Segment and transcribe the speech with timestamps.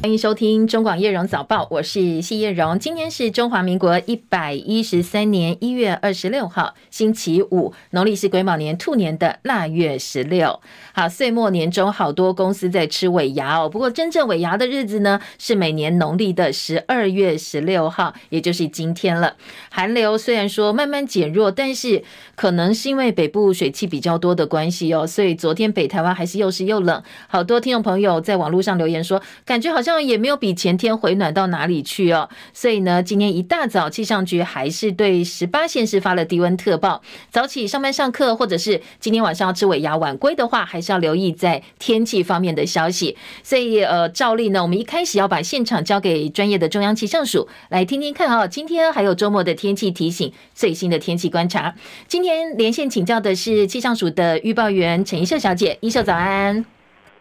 [0.00, 2.78] 欢迎收听中广叶荣早报，我是谢叶荣。
[2.78, 10.60] 今天是中华民国一百一十三年一月二十六号，星期五，农历是癸卯年兔年的腊月十六。
[10.92, 13.68] 好，岁末年终，好多公司在吃尾牙哦。
[13.68, 19.34] 不过真正尾牙的日子呢，是每年农历的十二月十六号，也就是今天了。
[19.68, 22.04] 寒流虽然说慢慢减弱，但是
[22.36, 27.02] 可能是因为北部水汽比较多的关系哦，所以昨天北台湾还是又湿又冷。
[27.26, 29.87] 好多听众朋友在网络上留言说，感觉好像。
[29.88, 37.00] 这样也没有比前天回暖到哪里去哦，所以呢，今天一大早气象局还是对十八县市发了低温特报。
[37.30, 43.16] 早起上班上课，或者是今天晚上要吃尾牙晚归的话，还是要留意在天气方面的消息。
[43.42, 51.74] 所以呃，照例呢，我们一开始要把现场交给专业的中央气象署来听听看啊、哦，今天还有周末的天气提醒，最新的天气观察。
[52.06, 56.77] 今天连线请教的是气象署的预报员陈一秀小姐，一秀早安。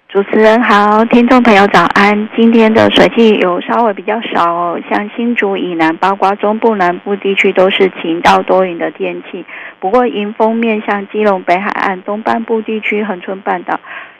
[0.09, 2.29] 主持人好，听众朋友早安。
[2.33, 9.43] 今天的水汽有稍微比较少哦，像新竹以南，包括中部南部地区都是晴到多云的天气。
[9.81, 13.77] 不过迎风面，向基隆北海岸东半部地区、恒春半岛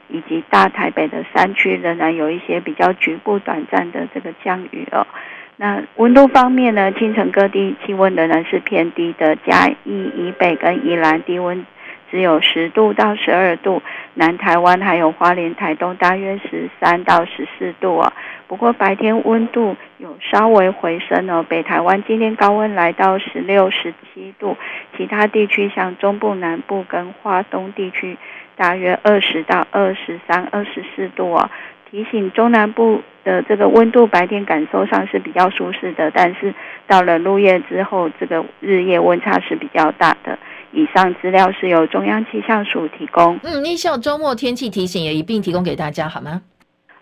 [0.09, 5.07] 以及大台北的山区，仍然有一些比较局部短暂的这个降雨哦。
[5.55, 11.65] 那温度方面呢，清晨各地气温仍然是偏低的，嘉义以北跟宜兰低温。
[12.09, 13.81] 只有十度到十二度，
[14.13, 18.13] 南台湾还有花莲、台东大约十三到十四度哦。
[18.47, 24.55] 不过白天温度有稍微回升哦，北台湾今天高温来到十六、十七度，
[24.95, 28.17] 其他地区像中部南部跟花东地区
[28.55, 31.49] 大约二十到二十三、二十四度哦。
[31.89, 36.53] 提醒中南部的这个温度白天感受上是比较舒适的，但是
[36.87, 40.39] 到了入夜之后，这个日夜温差是比较大的。
[40.71, 43.37] 以上资料是由中央气象署提供。
[43.43, 46.41] 嗯，一秀周末天气提醒也一并提供给大家，好吗？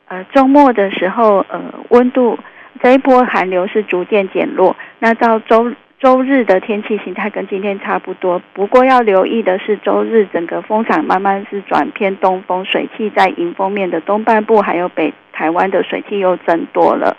[0.08, 2.38] 呃，周末的时候，呃，温度
[2.82, 4.76] 这一波寒流是逐渐减弱。
[4.98, 17.16] 那到周周日的天气形态跟今天差不多，不过要留意的是，周日整个风场慢慢是转偏东风，水汽在迎风面的东半部还有北台湾的水汽又增多了。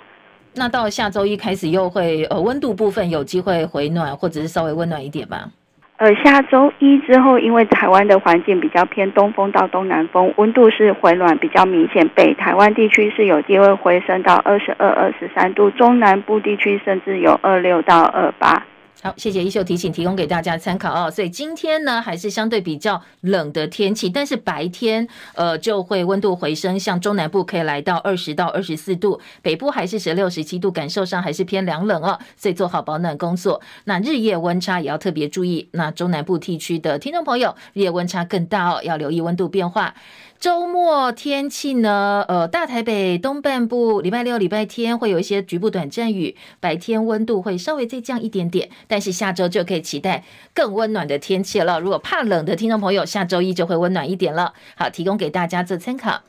[0.54, 5.50] 那到下周一开始又会呃温度部分有机会回暖，或者是稍微温暖一点吧？
[5.98, 12.06] 呃，下周一之后，因为台湾的环境比较偏东风到东南风，温度是回暖比较明显。
[12.08, 18.62] 北台湾地区是有机会回升到二十二、二十三度，中南部地区甚至有二六到二八。
[19.06, 21.08] 好，谢谢一秀提醒，提供给大家参考哦。
[21.08, 25.06] 所以今天呢，还是相对比较冷的天气，但是白天
[25.36, 32.18] 呃就会温度回升，像中南部可以来到二十到二十四度，北部还是十六、十七度，感受上还是偏凉冷哦。
[32.36, 33.62] 所以做好保暖工作。
[33.84, 35.68] 那日夜温差也要特别注意。
[35.70, 39.94] 那中南部地区的听众朋友，日夜温差更大哦，要留意温度变化。
[40.38, 42.24] 周末天气呢？
[42.28, 50.24] 呃，大台北东半部礼拜六、礼拜天会有一些局部短暂雨，白天温度会稍微再降一点点，但是下周就可以期待
[50.54, 51.80] 更温暖的天气了。
[51.80, 54.52] 如果怕冷的听众朋友，下周一就会温暖一点了。
[54.76, 56.22] 好，提供给大家做参考。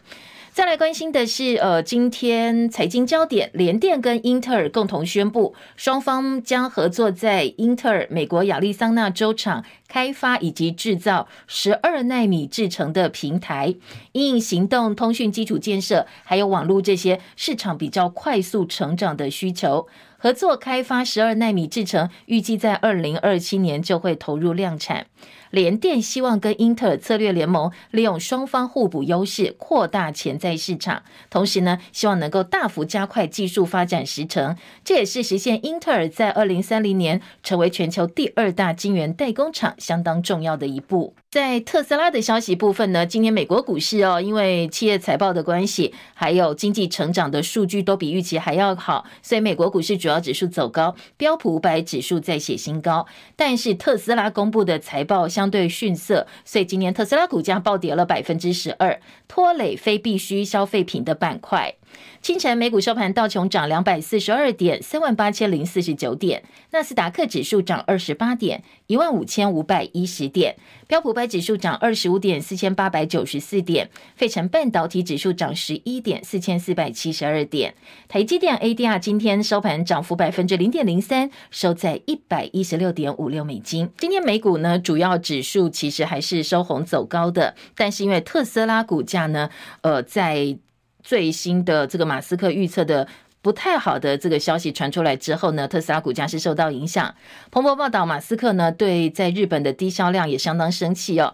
[0.57, 13.75] 再来关心的是，呃，今天财经焦点，联电跟英特尔共同宣布，双方将合作在英特尔美国亚利桑那州厂开发以及制造十二纳米制程的平台，
[14.13, 19.85] 因应行动通讯基础建设还有网络这些市场比较快速成长的需求，
[20.17, 25.05] 合作开发十二纳米制程，预计在二零二七年就会投入量产。
[25.51, 31.03] 联电希望跟英特尔策略联盟，利用双方互补优势，扩大潜在市场。
[31.29, 41.13] 同时呢，希望能够大幅加快技术发展时程，这也是实现英特尔在二零三零年成为全球第二大晶圆代工厂相当重要的一步。
[41.29, 53.05] 在特斯拉的消息部分呢，今天美国股市哦，因为企业财报的关系，还有经济成长的数据都比预期还要好，所以美国股市主要指数走高，标普五百指数再写新高。
[53.35, 61.75] 但是特斯拉公布的财报相对逊色，所以今年特斯拉股价暴跌了百分之十二，拖累非必需消费品的板块。
[62.21, 66.41] 清晨美股收盘，道琼涨两百四十二点，三万八千零四十九点；
[66.71, 70.55] 纳斯达克指数涨二十八点，一万五千五百一十点；
[70.87, 77.75] 标普百指数涨二十五点，四千八百九十四点；费城半导体指数涨十一点，四千四百七十二点。
[78.09, 83.89] 台积电 ADR 今天收盘涨幅百分之零点零三，收在一百一十六点五六美金。
[83.97, 89.49] 今天美股呢，主要指数其实还是收红走高的，但是因为特斯拉股价呢，
[89.81, 90.57] 呃，在
[91.03, 93.07] 最新的这个马斯克预测的
[93.41, 97.15] 不太好的这个消息传出来之后呢，特斯拉股价是受到影响。
[97.51, 101.33] 彭博报道，马斯克呢对在日本的低销量也相当生气哦。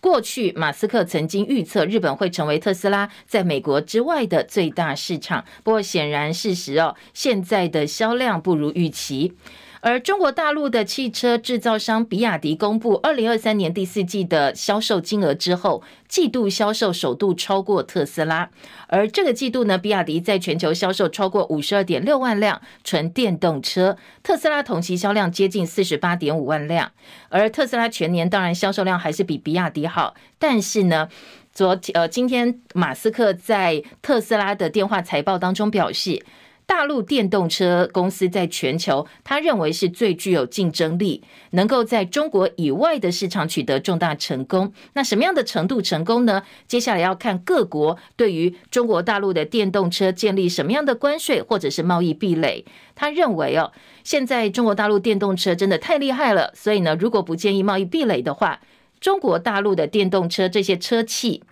[0.00, 9.34] 过去马斯克曾经预测日本会成为特斯拉在美国之外的最大市场，不过显然事实哦，现在的销量不如预期。
[9.82, 18.50] 而中国大陆的汽车制造商比亚迪公布二零二三年第四季的销售金额之后，季度销售首度超过特斯拉。
[18.88, 26.92] 而这个季度呢，比亚迪在全球销售超过五十二点六万辆纯电动车，特斯拉同期销量接近四十八点五万辆。
[27.30, 31.08] 而特斯拉全年当然销售量还是比比亚迪好，但是呢，
[31.54, 36.22] 昨天呃今天马斯克在特斯拉的电话财报当中表示。
[36.70, 41.20] 大陆电动车公司在全球，他认为是最具有竞争力，
[41.50, 44.72] 能够在中国以外的市场取得重大成功。
[44.92, 46.44] 那什么样的程度成功呢？
[46.68, 52.64] 接下来要看各国对于中国大陆的电动车建立什么样的关税或者是贸易壁垒。
[52.94, 53.72] 他认为哦，
[54.04, 58.60] 现在中国大陆电动车真的太厉害了，所以呢，如果不建立贸易壁垒的话，
[59.00, 61.42] 中国大陆的电动车这些车企。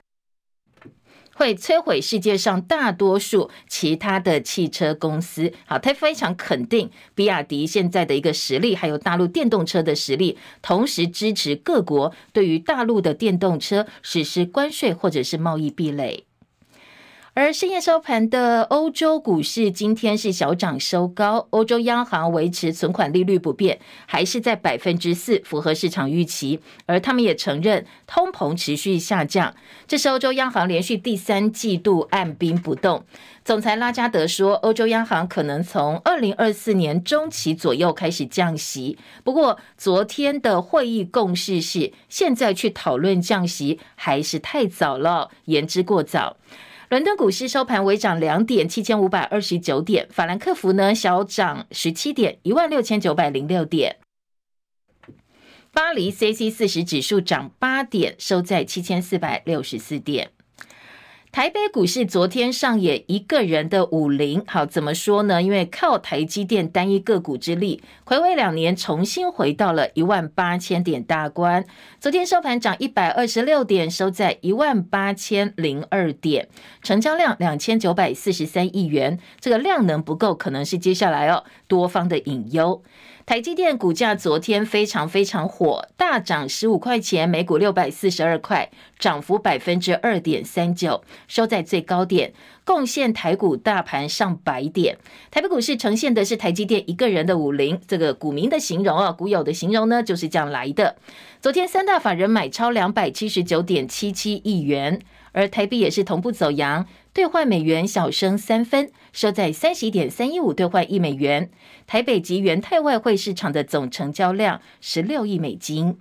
[1.39, 5.53] 会摧毁世界上大多数其他的汽车公司。
[5.67, 16.28] 好，他非常肯定比亚迪现在的一个实力，还有大陆电动车的实力，同时支持各国对于大陆的电动车实施关税或者是贸易壁垒。
[17.41, 26.59] 而深夜收盘的欧洲股市今天是小涨收高，欧洲央行维持存款利率不变，还是在百分之四，符合市场预期。
[26.87, 29.55] 而他们也承认通膨持续下降，
[29.87, 33.05] 这是欧洲央行连续第三季度按兵不动。
[33.45, 38.99] 总裁拉加德说，欧洲央行可能从二零二四年中期左右开始降息。
[39.23, 46.37] 不过，昨天的会议共识是，现在去讨论降息还是太早了，言之过早。
[46.89, 50.09] 伦敦股市收盘微涨两点，七千五百二十九点。
[50.11, 53.97] 法兰克福呢小涨十七点，一万六千九百零六点。
[55.71, 60.31] 巴黎 C C 四十指数涨八点，收在七千四百六十四点。
[61.31, 65.43] 台北股市昨天上演一个人的武林，好，怎么说呢？
[65.43, 71.65] 因为靠台积电单一个股之力，回味两年重新回到了一万八千点大关。
[72.01, 76.49] 昨天收盘涨一百二十六点，收在一万八千零二点，
[76.83, 79.19] 成交量两千九百四十三亿元。
[79.39, 82.83] 这个量能不够，可能是接下来哦多方的隐忧。
[83.29, 92.33] 台积电股价昨天非常非常火，大涨十五块钱，每股六百四十二块，涨幅百分之二点三九，收在最高点，
[92.65, 94.97] 贡献台股大盘上百点。
[95.31, 100.97] 台北股市呈现的是台积电一个人的武林，这个股民的形容啊，股友的形容呢，就是这样来的。
[101.43, 105.03] 昨天三大法人买超两百七十九点七七亿元，
[105.33, 106.87] 而台币也是同步走扬。
[107.19, 111.51] 兑换美元小升三分，收在三十一点三一五兑换一美元。
[111.85, 115.99] 台北及元泰外汇市场的总成交量十六亿美金。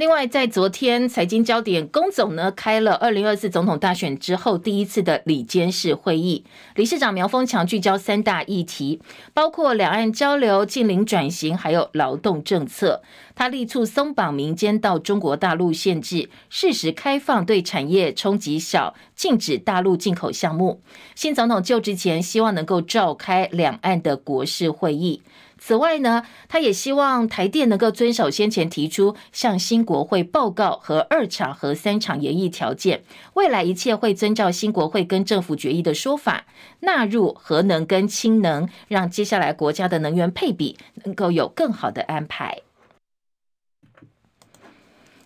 [0.00, 6.42] 另外，在昨天财经焦点，龚总呢开了二零二四总统大选之后第一次的里监事会议，
[6.74, 9.02] 理事长苗丰强聚焦三大议题，
[9.34, 13.02] 包括两岸交流、近邻转型，还有劳动政策。
[13.34, 20.80] 他力促松绑民间到中国大陆限制，适时开放对产业冲击小，禁止大陆进口项目。
[21.14, 25.20] 新总统就职前，希望能够召开两岸的国事会议。
[25.62, 33.04] 此外呢，他也希望台电能够遵守先前提出向新国会报告和二厂和三厂延役条件，
[33.34, 36.46] 未来一切会遵照新国会跟政府决议的说法，
[36.80, 42.62] 纳入核能跟氢能，让接下来国家的能源配比能够有更好的安排。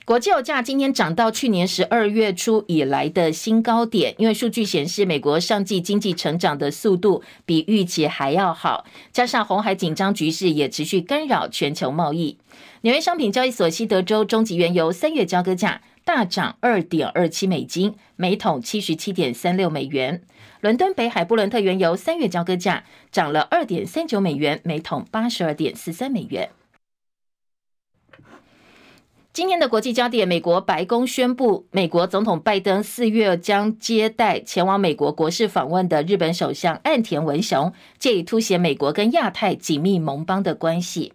[0.06, 12.36] 国际油价今天涨到去年十二月初以来的新高点，因为数据显示美国上季经济成长的速度比预期还要好，加上红海紧张局势也持续干扰全球贸易。
[12.82, 20.20] 纽约商品交易所西德州中级原油三月交割价大涨二点二七美金，每桶七十七点三六美元。
[20.60, 26.50] 伦敦北海布伦特原油三月交割价涨了二点三九美元，每桶八十二点四三美元。
[29.34, 41.14] 今天的国际焦点，美国白宫宣布，美国总统拜登四月将接待前往美国国事访问的日本首相岸田文雄，借以凸显美国跟亚太紧密盟邦的关系。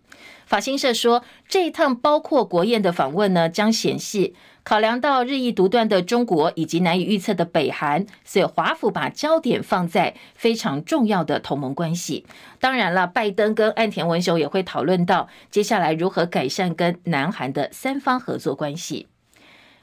[0.50, 4.34] 法新社说，这一趟包括国宴的访问呢，将显示。
[4.64, 12.26] 考量到日益独断的中国以及难以预测的北韩，所以华府把焦点放在非常重要的同盟关系。
[12.60, 19.08] 当然了，拜登跟岸田文雄也会讨论到接下来如何改善跟南韩的三方合作关系。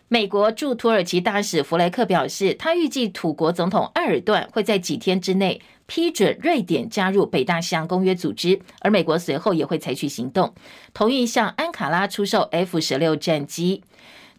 [0.09, 10.55] 美国驻土耳其大使弗雷克表示，他预计土国总统埃尔段会在几天之内批准瑞典加入北大西洋公约组织，而美国随后也会采取行动，
[10.95, 13.83] 同意向安卡拉出售 F 十六战机。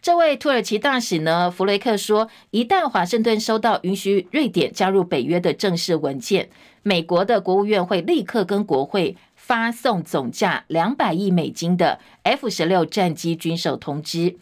[0.02, 6.50] 这位土耳其大使呢，弗雷克说，一旦华盛顿收到允许瑞典加入北约的正式文件，
[6.82, 14.38] 美国的国务院会立刻跟国会发送总价两百亿美金的 F 十六战机军售通知。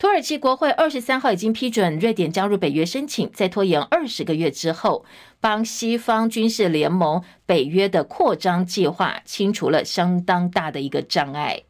[0.00, 5.04] 土耳其国会二十三号已经批准瑞典加入北约申请，在拖延二十个月之后，
[5.40, 11.64] 帮西方军事联盟北约的扩张计划清除了相当大的一个障碍。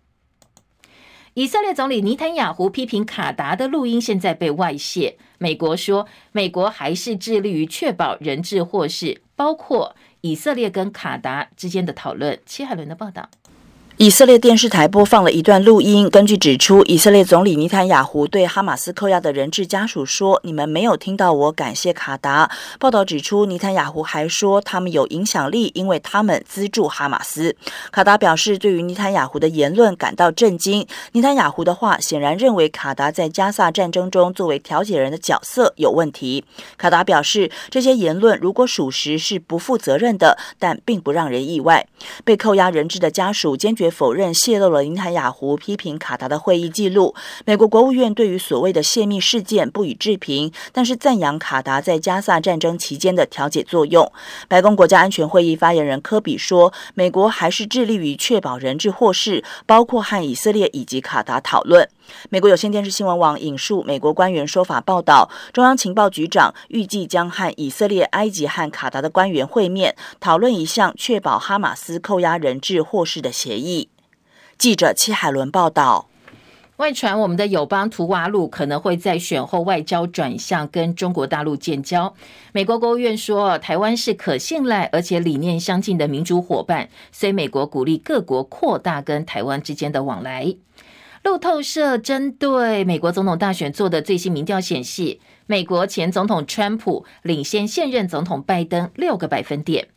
[1.34, 12.38] 以色列总理尼坦雅胡批评卡达的录音现在被外泄，美国说美国还是致力于确保人质获释，包括以色列跟卡达之间的讨论。
[12.46, 13.28] 戚海伦的报道。
[14.00, 27.54] 以色列电视台播放了一段录音，根据指出，以色列总理尼坦雅胡对哈马斯扣押的人质家属说：“你们没有听到我感谢卡达。”报道指出，尼坦雅胡还说他们有影响力，因为他们资助哈马斯。
[27.92, 30.86] 卡达表示对于尼坦雅胡的言论感到震惊。
[31.12, 36.42] 尼坦雅胡的话显然认为卡达在加萨战争中作为调解人的角色有问题。
[36.78, 41.86] 卡达表示，这些言论如果属实是不负责任的，但并不让人意外。
[42.24, 47.14] 被扣押人质的家属坚决否认泄露了林坦雅胡批评卡达的会议记录。
[47.44, 54.10] 美国国务院对于所谓的泄密事件不予置评，但是赞扬卡达在加萨战争期间的调解作用。
[54.48, 61.88] 白宫国家安全会议发言人科比说，美国还是致力于确保人质获释，包括和以色列以及卡达讨论。
[62.28, 73.79] 美国有线电视新闻网引述美国官员说法报道，中央情报局长预计将和以色列、埃及和卡达的官员会面，讨论一项确保哈马斯扣押人质获释的协议。
[74.60, 76.06] 记者戚海伦报道。
[76.76, 82.14] 外传我们的友邦图瓦鲁可能会在选后外交转向跟中国大陆建交。
[82.52, 90.54] 美国国务院说，台湾是可信赖而且理念相近的民主伙伴，所以美国鼓励各国扩大跟台湾之间的往来。
[91.22, 99.88] 路透社针对美国总统大选做的最新民调显示，美国前总统川普领先现任总统拜登六个百分点。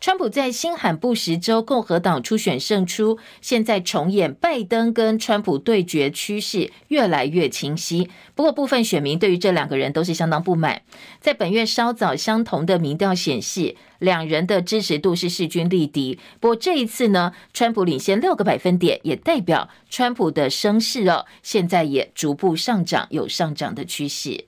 [0.00, 8.08] 川普在新罕布什州共和党初选胜出，现在重演拜登跟川普对决趋势越来越清晰。
[8.36, 10.82] 不过，部分选民对于这两个人都是相当不满。
[11.20, 16.18] 在本月稍早相同的民调显示，两人的支持度是势均力敌。
[16.38, 24.44] 不过这一次呢，川普领先六个百分点，也代表川普的声势哦，现在也逐步上涨，有上涨的趋势。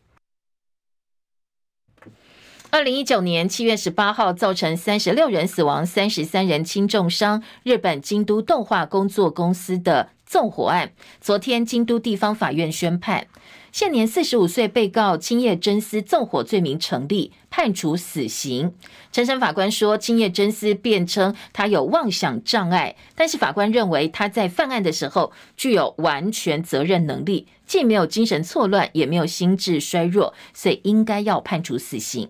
[2.72, 7.42] 二零一九年七月十八号，造成三十六人死亡、三十三人轻重伤。
[7.64, 13.26] 日本京都动画工作公司的纵火案，昨天京都地方法院宣判，
[13.72, 18.72] 现年四十五岁被告青叶真司纵火罪名成立，判处死刑。
[19.10, 32.28] 陈审法官说，青叶真司辩称他有妄想障碍，但是法官认为他在犯案的时候具有完全责任能力，既没有精神错乱，也没有心智衰弱，所以应该要判处死刑。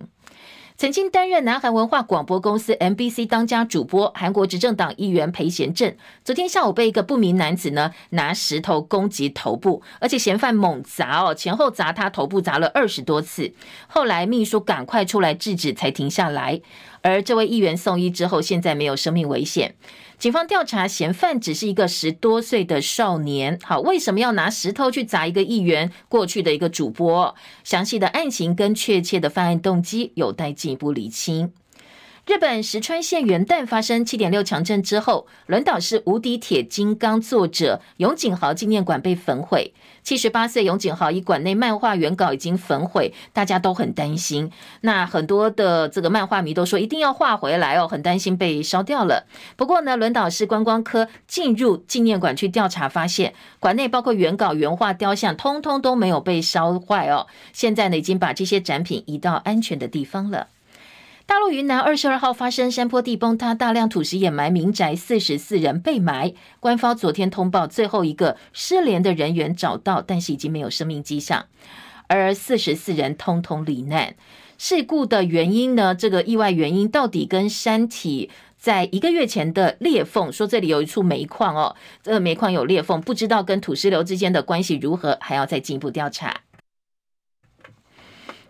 [0.81, 5.95] 曾经担任南韩文化广播公司 MBC 当家主播，韩国执政党议员裴贤镇，
[6.25, 13.53] 昨天下午被一个不明男子呢拿石头攻击头部，而且嫌犯猛砸哦，前后砸他头部砸了二十多次，
[13.89, 16.59] 后来秘书赶快出来制止才停下来，
[17.03, 19.75] 而这位议员送医之后，现在没有生命危险。
[20.21, 25.91] 警方调查嫌犯只是一个十多岁的少年，好，为什么要拿石头去砸一个议员？
[26.11, 27.35] 过去的一个主播，
[27.65, 31.55] 详细的案情跟确切的犯案动机有待进一步厘清。
[32.31, 39.75] 日本石川县元旦发生七点六强震之后，轮岛市无敌铁金刚作者永井豪纪念馆被焚毁。
[40.05, 44.49] 七十八岁永井豪以馆内漫画原稿已经焚毁，大家都很担心。
[44.83, 49.27] 那很多的这个漫画迷都说一定要画回来哦，很担心被烧掉了。
[49.57, 57.27] 不过呢，轮岛市观光科进入纪念馆去调查，发现馆内包括原稿、原画、雕像，通通都没有被烧坏哦。
[57.53, 60.47] 现在呢，已经把这些展品移到安全的地方了。
[61.31, 66.35] 大陆云南二十二号发生山坡地崩塌，大量土石掩埋民宅，四十四人被埋。
[66.59, 71.47] 官方昨天通报，最后一个失联的人员找到，但是已经没有生命迹象，
[72.09, 74.17] 而四十四人通通罹难。
[74.59, 75.95] 事故的原因呢？
[75.95, 86.41] 这个意外原因到底跟山体在一个月前的裂缝，说这里有一处煤矿哦，这个煤矿有裂缝，不知道跟土石流之间的关系如何，还要再进一步调查。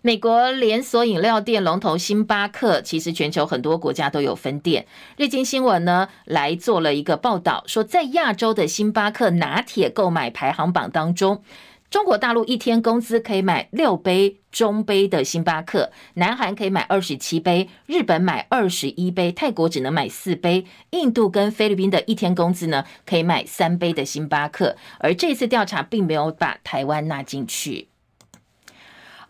[0.02, 4.86] 美国连锁饮料店龙头星巴克，其实全球很多国家都有分店。
[5.18, 11.42] 日经新闻呢来做了一个报道，说在亚洲的星巴克拿铁购买排行榜当中，
[11.90, 24.74] 中国大陆一天工资可以买六杯中杯的星巴克，南韩可以买二十七杯，日本买二十一杯，泰国只能买四杯，印度跟菲律宾的一天工资呢可以买三杯的星巴克。
[25.00, 27.88] 而这次调查并没有把台湾纳进去。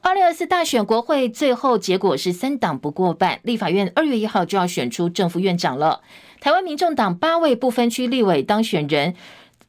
[0.03, 6.01] 二零二四大选国会最后结果是三党不过半，立法院二月一号就要选出正副院长了。
[6.41, 9.15] 台湾民众党八位不分区立委当选人。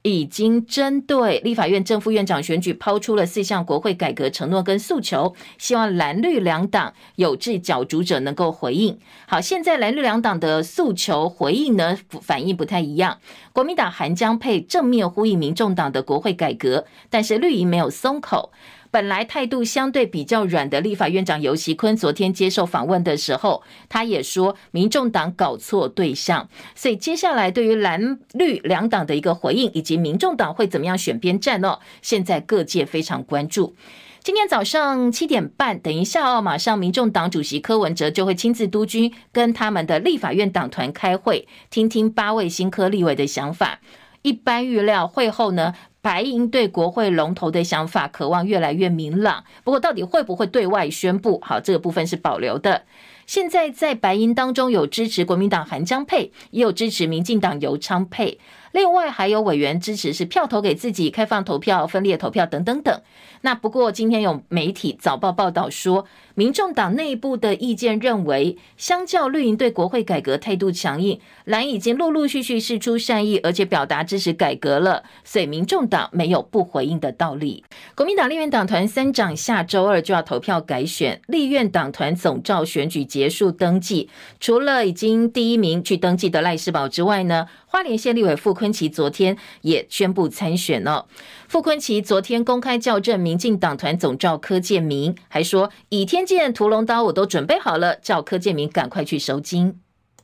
[0.03, 8.97] 已经针对立法院正副院长选举抛出了四项国会改革承诺跟诉求，希望蓝绿两党有志角逐者能够回应。
[9.27, 13.19] 好，现在蓝绿两党的诉求回应呢，反应不太一样。
[13.53, 18.51] 国民党韩江配正面呼应民众党的国会改革，但是绿营没有松口。
[18.91, 26.49] 本来态度相对比较软的立法院长游锡坤，昨天接受访问的时候，他也说民众党搞错对象。
[26.75, 31.79] 所以接下来对于蓝绿两党的一个回应，以及民众党会怎么样选边站呢？
[32.01, 33.75] 现在各界非常关注。
[34.23, 43.79] 今天早上七点半，等一下哦，马上民众党主席柯文哲就会亲自督军，跟他们的立法院党团开会，听听八位新科立委的想法。
[44.21, 49.43] 一般预料会后呢，白银对国会龙头的想法，渴望越来越明朗。
[49.63, 51.39] 不过，到底会不会对外宣布？
[51.43, 52.83] 好，这个部分是保留的。
[53.27, 58.39] 现在在白银当中有支持国民党韩江配，也有支持民进党游昌配。
[58.71, 63.01] 另外还有委员支持是票投给自己、开放投票、分裂投票等等等。
[63.41, 77.63] 那不过今天有媒体早报报道说，民众党内部的意见认为，相较绿营对国会改革态度强硬，蓝已经陆陆续续释出善意，而且表达支持改革了，所以民众党没有不回应的道理。
[77.95, 84.09] 国民党立院党团三长下周二就要投票改选，立院党团总召选举结束登记，
[84.39, 91.05] 除了已经第一名去登记的赖士葆之外呢，花莲县立委傅昆萁昨天也宣布参选了。
[91.51, 99.77] 傅昆萁昨天公开校正民进党团总召柯建铭，还说倚天剑、屠龙刀我都准备好了，叫柯建铭赶快去收金。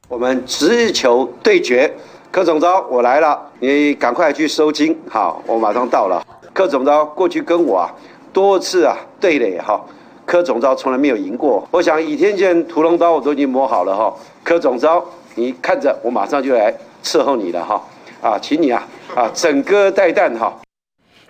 [0.08, 1.94] 我们直球对决，
[2.32, 4.98] 柯总召我来了，你赶快去收金。
[5.10, 6.26] 好，我马上到了。
[6.54, 7.94] 柯总召过去跟我啊
[8.32, 9.86] 多次啊对垒哈，
[10.26, 11.68] 柯总召从来没有赢过。
[11.72, 15.04] 我想倚天剑、屠龙刀我都已经磨好了哈，柯总召
[15.36, 16.74] 你看着，我马上就来。
[17.04, 17.84] 伺候你了哈，
[18.22, 20.58] 啊，请你啊啊，整戈待旦哈。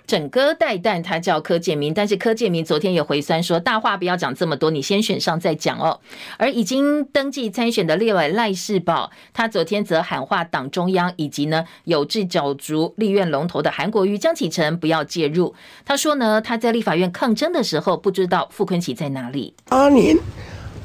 [0.08, 6.00] 整戈待旦，他叫柯建铭，但是柯建铭昨天也回酸说，大话不要讲这么多，你先选上再讲哦。
[6.38, 15.54] 而已经登记参选的立委赖士葆，他昨天则喊话党中央以及呢有志角逐立院龙头的韩国瑜、江启臣不要介入。
[15.84, 19.52] 他说呢，他在立法院抗争的时候，不知道傅昆萁在哪里。
[19.68, 20.16] 阿年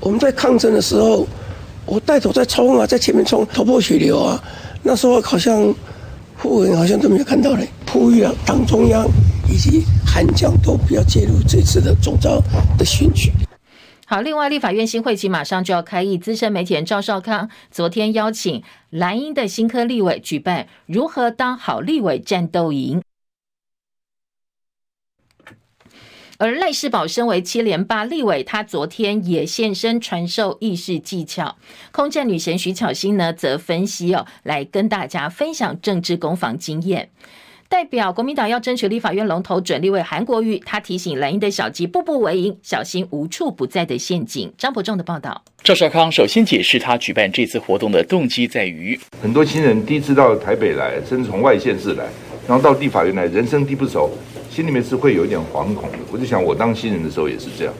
[0.01, 1.25] 我们在抗争的时候，
[1.85, 4.43] 我带头在冲啊，在前面冲，头破血流啊。
[4.81, 5.73] 那时候好像
[6.43, 9.07] 傅文好像都没有看到嘞，呼吁了党中央
[9.49, 12.43] 以及韩江都不要介入这次的总召
[12.77, 13.31] 的选举。
[14.05, 23.01] 好，另外立法院新会期马上就要开议，资深媒体人赵少康昨天邀请蓝营的新科立委举办如何当好立委战斗营。
[26.43, 31.55] 而赖世宝身为七连霸立委，他昨天也现身传授议事技巧。
[31.93, 37.09] 空战女神徐巧芯呢，则分析哦，来跟大家分享政治攻防经验。
[37.69, 44.51] 代表国民党要争取立法院龙头准立委韩国瑜，他提醒蓝营的小鸡步步为营，小心无处不在的陷阱。
[44.57, 45.41] 张伯仲的报道。
[45.63, 52.05] 赵少康首先解释他举办这次活动的动机在于，很多新人第一次到台北来，甚至从外县市来，
[52.47, 54.09] 然后到立法院来，人生地不熟。
[54.49, 57.73] 心里面是会有一点惶恐的，我就想我当新人的时候也是这样。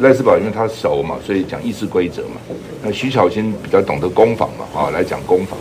[0.00, 2.40] 赖世宝因为他熟嘛，所以讲议事规则嘛。
[2.82, 5.56] 那徐巧芯比较懂得攻防嘛，啊，来讲攻防。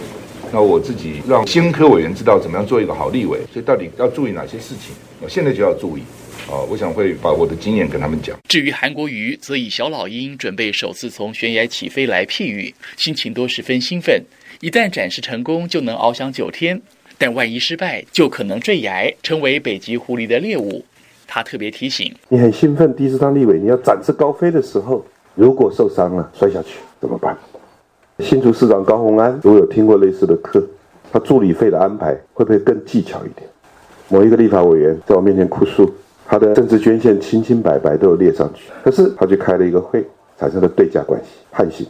[0.52, 6.02] 那我自己让新科委员知道怎么样做一个好立委，所以到底要注意哪些事情，我现在就要注意。
[6.50, 8.36] 啊，我想会把我的经验跟他们讲。
[8.50, 14.24] 至于韩国瑜，则以小老鹰准备首次从悬崖起飞来譬喻，心情都十分兴奋。
[14.60, 16.82] 一旦展示成功，就能翱翔九天。
[17.22, 20.84] 但万一失败，就可能坠崖，成为北极狐狸的猎物。
[21.28, 25.06] 他特别提醒：你很兴奋，第一次当立委，你要展翅高飞的时候，
[25.36, 27.38] 如果受伤了，摔下去怎么办？
[28.18, 30.68] 新竹市长高虹安如果有听过类似的课，
[31.12, 33.48] 他助理费的安排会不会更技巧一点？
[34.10, 35.94] 某一个立法委员在我面前哭诉，
[36.26, 40.04] 他的政治捐献清清白白都有列上去，可是他去开了一个会，
[40.40, 41.86] 产生了对价关系，判刑。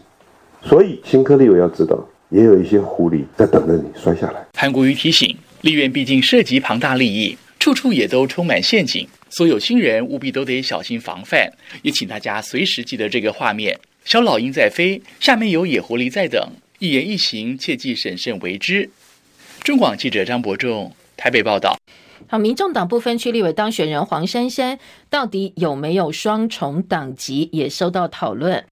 [0.62, 1.98] 所以新科立委要知道。
[2.32, 4.44] 也有一些狐狸在等着你摔下来。
[4.58, 11.52] 韩国瑜提醒，立院毕竟涉及庞大利益，处处也都充满陷阱，所有新人务必都得小心防范。
[11.82, 16.41] 也请大家随时记得这个画面：小老鹰在飞，下面有野狐狸在等，
[16.80, 18.89] 一言一行切记审慎为之。
[19.63, 21.78] 中广记者张伯仲台北报道。
[22.28, 28.63] 好，民众党不分区立委当选人黄珊珊到底有没有双重党籍，也受到讨论。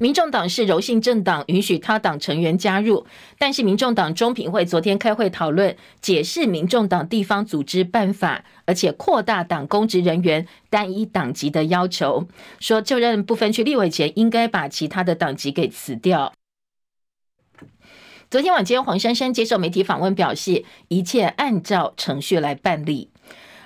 [0.00, 3.04] 民众党是柔性政党，允许他党成员加入，
[3.38, 12.26] 但是民众党中评会昨天开会讨论解释民众党地方组织办法，而且扩大党公职人员单一党籍的要求，
[12.60, 16.32] 说就任不分区立委前应该把其他的党籍给辞掉。
[18.30, 23.10] 昨天晚间，黄珊珊接受媒体访问，表示一切按照程序来办理。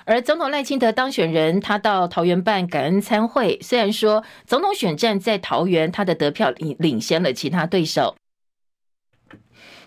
[0.05, 8.15] 而总统赖清德当选人，他到桃园办感恩参会，虽然说总统选战在桃园，他的得票领领先了其他对手。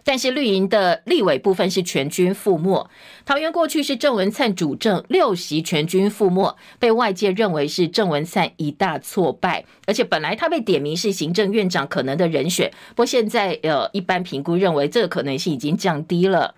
[0.05, 2.89] 但是绿营的立委部分是全军覆没。
[3.27, 9.67] 桃园过去是郑文灿主政，六席全军覆没，被外界认为是郑文灿一大挫败。
[9.87, 16.55] 而且本来他被点名是行政院长可能的人选，不过现在呃一般评估认为这个可能性已经降低了。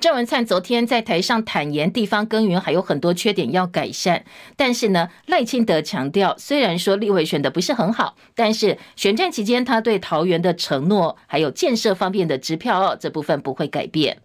[0.00, 4.24] 郑文灿昨天在台上坦言，地方耕耘还有很多缺点要改善。
[4.54, 14.18] 但是呢，赖清德强调，虽然说立委选的不是很好，但是选战期间他对桃园的承诺还有建设方面的支票哦，这部分不会改变。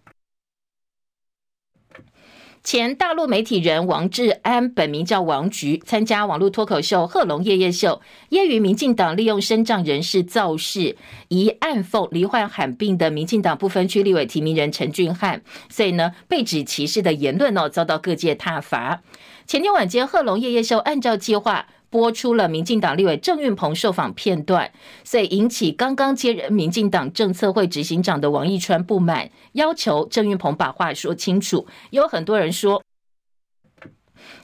[2.62, 8.02] 前大陆媒体人王志安，本名叫王菊，参加网络脱口秀《贺龙夜夜秀》，
[8.36, 10.94] 揶揄民进党利用身障人士造势，
[11.28, 19.00] 疑暗讽罹患罕病的民进党不分区立委提名人陈俊翰，所以呢，被指歧视的言论哦，遭到各界挞伐。
[19.46, 21.66] 前天晚间，《贺龙夜夜秀》按照计划。
[21.90, 24.72] 播出了民进党立委郑运鹏受访片段，
[25.02, 31.66] 所以引起刚刚接任民进党政策会执行长的王义川不满，要求郑运鹏把话说清楚。
[31.90, 32.82] 有很多人说，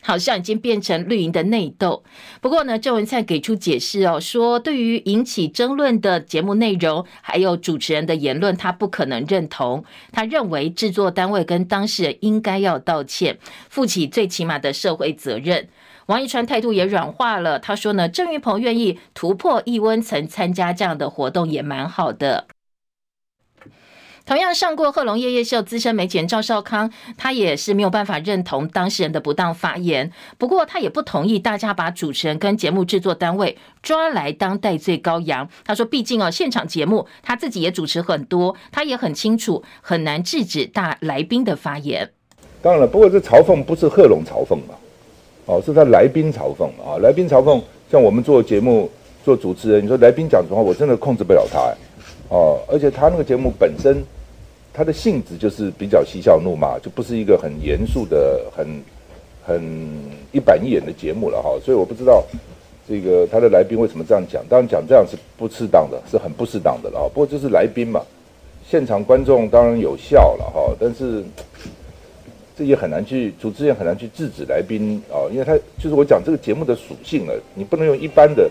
[0.02, 2.02] 好像已经变成绿营的内斗。
[2.40, 9.84] 不过呢，郑文灿给出解释哦，说对于引起争论的节目内容，还有主持人的言论，他不可能认同。
[10.10, 15.68] 他认为制作单位跟当事人应该要道歉，负起最起码的社会责任。
[16.06, 22.46] 王一川态度也软化了，他说呢，郑云鹏愿意突破异温层参加这样的活动也蛮好的。
[24.24, 35.48] 同样上过贺龙夜夜秀资深媒体人赵少康，他也是没有办法认同当事人的不当发言，不过他也不同意大家把主持人跟节目制作单位抓来当代罪羔羊。
[35.64, 42.12] 他说，毕竟哦，现场节目他自己也主持很多，他也很清楚很难制止大来宾的发言。
[42.60, 44.74] 当然了，不过这嘲讽不是贺龙嘲讽嘛。
[45.46, 46.98] 哦，是他来宾嘲讽啊！
[47.00, 48.90] 来宾嘲讽，像我们做节目
[49.24, 51.72] 做主持人，你说来宾讲什么话，我真的控制不了他。
[52.28, 54.02] 哦，而且他那个节目本身，
[54.74, 58.66] 他的性质就是比较嬉笑怒骂，就不是一个很严肃的、很
[59.46, 59.62] 很
[60.32, 61.50] 一板一眼的节目了哈。
[61.64, 62.24] 所以我不知道
[62.88, 64.42] 这个他的来宾为什么这样讲。
[64.48, 67.08] 当然讲这样是不适当的，是很不适当的了。
[67.14, 68.02] 不过就是来宾嘛，
[68.68, 71.24] 现场观众当然有笑了哈，但是。
[72.56, 78.50] 这也很难去，主持人很难去制止来宾啊，因为他就是我讲这个节目的属性了，你不能用一般的、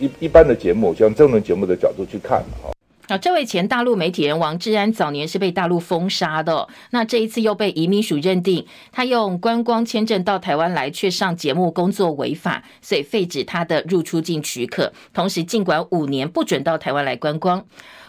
[0.00, 2.74] 一一般的节目，像政论节目的角度去看啊。
[3.08, 17.64] 好，这位前大陆媒体人王志安早年是被大陆封杀的，那这一次又被移民署认定他用观光签证到台湾来，却上节目工作违法，所以废止他的入出境许可，同时尽管五年，不准到台湾来观光。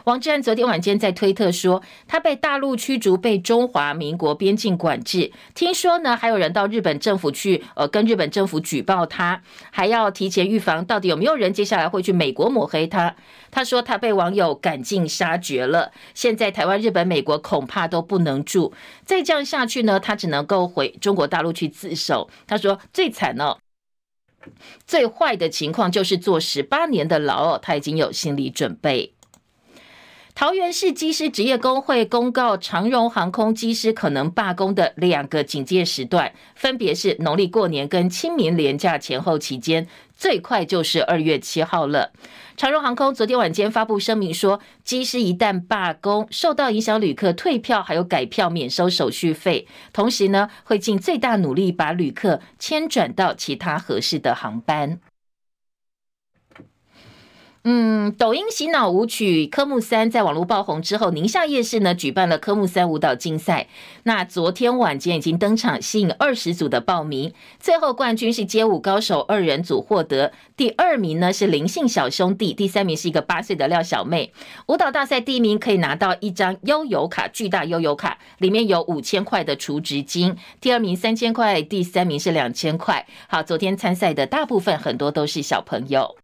[0.09, 5.31] 王志安昨天晚间在推特说，他被大陆驱逐，被中华民国边境管制。
[5.53, 13.15] 听说呢，还有人到日本政府去，呃，跟日本政府举报他，还要提前预防，到底有没有人接下来会去美国抹黑他？
[13.51, 18.73] 他说他被网友赶尽杀绝了，现在台湾、日本、美国恐怕都不能住。
[19.05, 22.27] 再这样下去呢，他只能够回中国大陆去自首。
[22.47, 23.59] 他说最惨、哦，
[24.87, 29.13] 最坏的情况就是坐十八年的牢哦，他已经有心理准备。
[30.39, 42.13] 桃园市机师职业工会公告，长荣航空机师可能罢工的两个警戒时段，分别是农历过年跟清明连假前后期间，最快就是二月七号了。
[42.55, 55.01] 长荣航空昨天晚间发布声明说，机师一旦罢工，受到影响旅客退票还有改票免收手续费，同时呢会尽最大努力把旅客迁转到其他合适的航班。
[57.71, 63.67] 嗯，抖音洗脑舞曲《科目三》在网络爆红之后，宁夏夜市呢举办了科目三舞蹈竞赛。
[64.05, 67.31] 那昨天晚间已经登场，吸引二十组的报名。
[67.59, 74.33] 最后冠军是街舞高手二人组获得，第二名呢是林姓小兄弟，第三名是一个八岁的廖小妹。
[74.65, 80.35] 舞蹈大赛第一名可以拿到一张悠游卡，巨大悠游卡里面有五千块的储值金。
[80.59, 83.05] 第二名三千块，第三名是两千块。
[83.27, 86.15] 好，昨天参赛的大部分很多都是小朋友。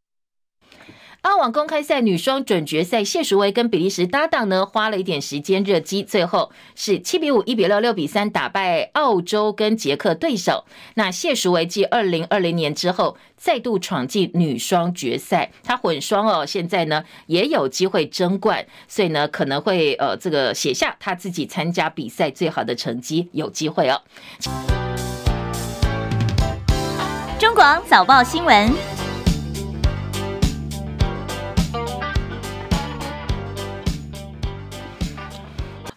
[1.25, 10.65] 澳网公开赛女双准决赛，谢淑薇跟比利时搭档呢，花了一点时间热机，最后是七比五、一比六、六比三打败澳洲跟捷克对手。
[10.93, 15.51] 那谢淑薇继二零二零年之后，再度闯进女双决赛。
[15.63, 23.99] 她混双哦，现在呢也有机会争冠，所以呢可能会呃这个写下她自己参加比赛最好的成绩，有机会哦。
[27.39, 28.94] 中广早报新闻。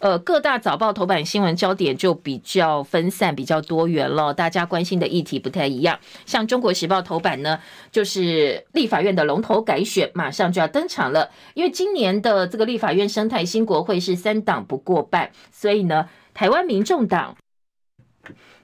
[0.00, 4.32] 呃，各大早报头版新闻焦点就比较分散，比较多元了。
[4.32, 5.98] 大家关心的议题不太一样。
[6.24, 7.58] 像《中国时报》头版呢，
[7.90, 11.30] 就是立法院的龙头改选马上就要登场了。
[11.54, 17.36] 因为今年的这个立法院生态新国会是三党不过半，所以呢，台湾民众党。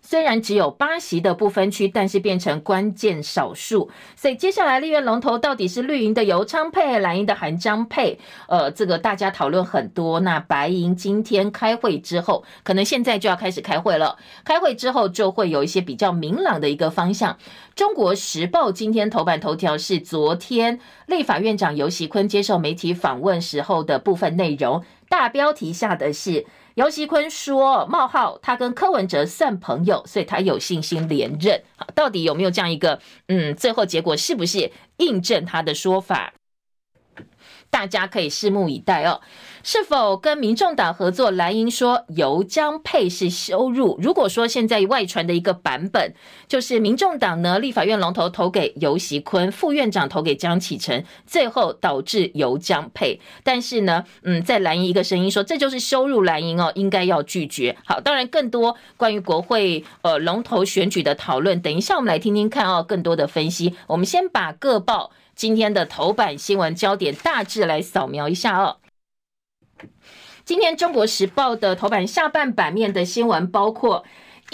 [0.06, 3.90] 虽然只有八席的不分区，但是变成关键少数。
[4.14, 8.18] 所以接下来立院龙头到底是绿营的游昌配，蓝营的韩章配？
[8.46, 10.20] 呃，这个大家讨论很多。
[10.20, 14.18] 那白银今天开会之后，可能现在就要开始开会了。
[14.44, 17.38] 开会之后就会有一些比较明朗的一个方向。
[17.74, 26.44] 中国时报今天头版头条是昨天立法院长游锡堃接受媒体访问时候的部分内容，大标题下的是。
[26.74, 31.62] 游锡坤说：“冒号，他跟柯文哲算朋友，所以他有信心连任。
[31.76, 33.00] 好，到底有没有这样一个？
[33.28, 36.34] 嗯，最后结果是不是印证他的说法？
[37.70, 39.20] 大家可以拭目以待哦。”
[39.66, 41.30] 是否跟民众党合作？
[41.30, 43.98] 蓝营说游江配是羞辱。
[43.98, 46.12] 如果说现在外传的一个版本，
[46.46, 53.18] 就是民众党呢立法院龙头投给游锡堃，副院长投给江启臣，最后导致游江配。
[53.42, 57.74] 但是呢，嗯，在蓝营一个声音说这就是羞辱蓝营哦，应该要拒绝。
[57.86, 63.74] 好，当然更多关于国会呃龙头选举的讨论，等一下我们来听听看哦，更多的分析。
[63.86, 68.76] 我们先把各报今天的头版新闻焦点大致来扫描一下哦。
[70.44, 74.04] 今天《中国时报》的头版下半版面的新闻包括。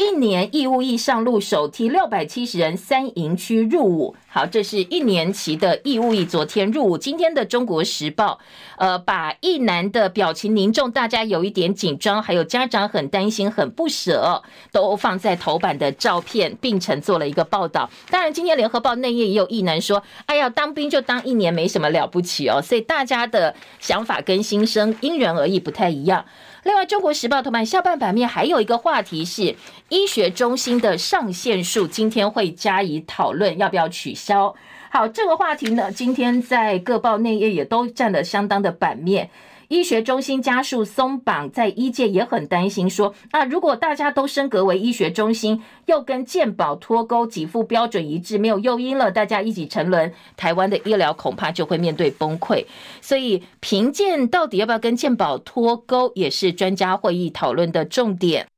[0.00, 4.16] 一年义务役上路，首梯六百七十人三营区入伍。
[4.28, 6.96] 好，这是一年期的义务役，昨天入伍。
[6.96, 8.40] 今天的《中国时报》
[8.78, 17.90] 呃，把一男的表情凝重，大家有一点紧张，还有家长很担心、很不舍，都放在头版的照片，并成做了一个报道。
[18.08, 26.24] 当然，今天《联合报》内页也有一男说：“哎呀，当兵就当一年，没什么了不起哦。”所以大家的想法跟心声因人而异，不太一样。
[26.62, 29.56] 另外，《中国时报》头版下半版面还有一个话题是
[29.88, 34.54] 医学中心的上限数，今天会加以讨论，要不要取消？
[34.90, 39.30] 好，这个话题呢，今天在各报内页也都占了相当的版面。
[39.70, 52.64] 医学中心加速松绑，在医界也很担心说，说啊，如果大家都升格为医学中心，又跟健保脱钩，给付标准一致，没有诱因了，大家一起沉沦，台湾的医疗恐怕就会面对崩溃。
[53.00, 58.48] 所以评鉴到底要不要跟健保脱钩，也是专家会议讨论的重点。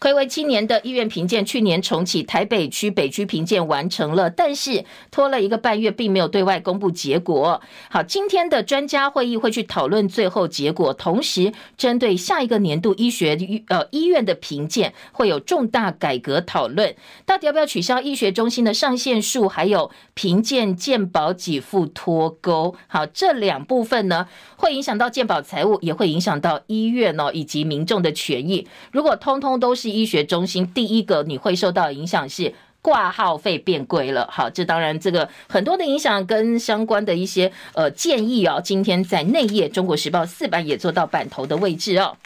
[0.00, 7.62] 睽违七年的医院评鉴，去年重启台北区北区评鉴完成了，但是拖了一个半月，并没有对外公布结果。
[7.88, 22.74] 好，今天的专家会议会去讨论最后结果，同时针对下一个年度医学呃医院的评鉴会有重大改革讨论，到底要不要取消医学中心的上限数，还有评鉴鉴保给付脱钩。
[22.88, 28.68] 好，这两部分呢，会影响到鉴保财务，也会影响到医院哦以及民众的权益。
[28.92, 29.83] 如果通通都是。
[29.90, 42.16] 医学中心第一个你会受到影响是挂号费变贵了，好，这当然这个很多的影响跟相关的一些呃建议哦，今天在内页《中国时报》四版也做到版头的位置哦。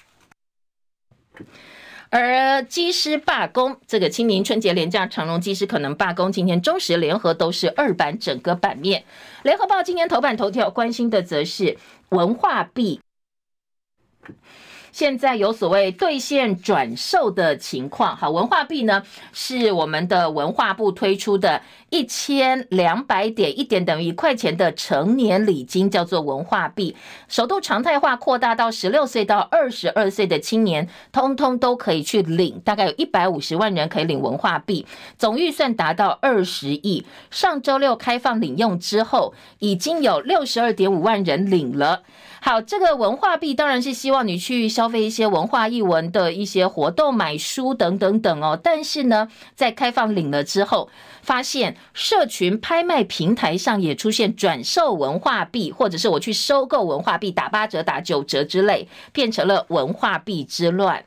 [2.10, 9.02] 而机师罢工，这个清明春节连假，长荣机师可能罢工，今天中时联合都是二版整个版面，
[9.44, 11.76] 《联合报》今天头版头条关心的则是
[12.08, 12.98] 文化币。
[14.98, 26.96] 现在有所谓兑现转售的情况，好，文化币呢是我们的文化部推出的一千两百点一点等于一块钱的成年礼金，叫做文化币，
[27.28, 34.84] 首度常态化扩大到十六岁到二十二岁的青年，通通都可以去领，大概有一百五十万人可以领文化币，
[35.16, 37.06] 总预算达到二十亿。
[37.30, 42.02] 上周六开放领用之后，已经有六十二点五万人领了。
[42.40, 48.58] 好，这个文化币当然是希望你去消费一些文化艺文的一些活动、买书等等等哦。
[48.62, 50.88] 但是呢，在开放领了之后，
[51.20, 61.04] 发现社群拍卖平台上也出现转售文化币，或者是我去收购文化币打八折、打九折之类，变成了文化币之乱。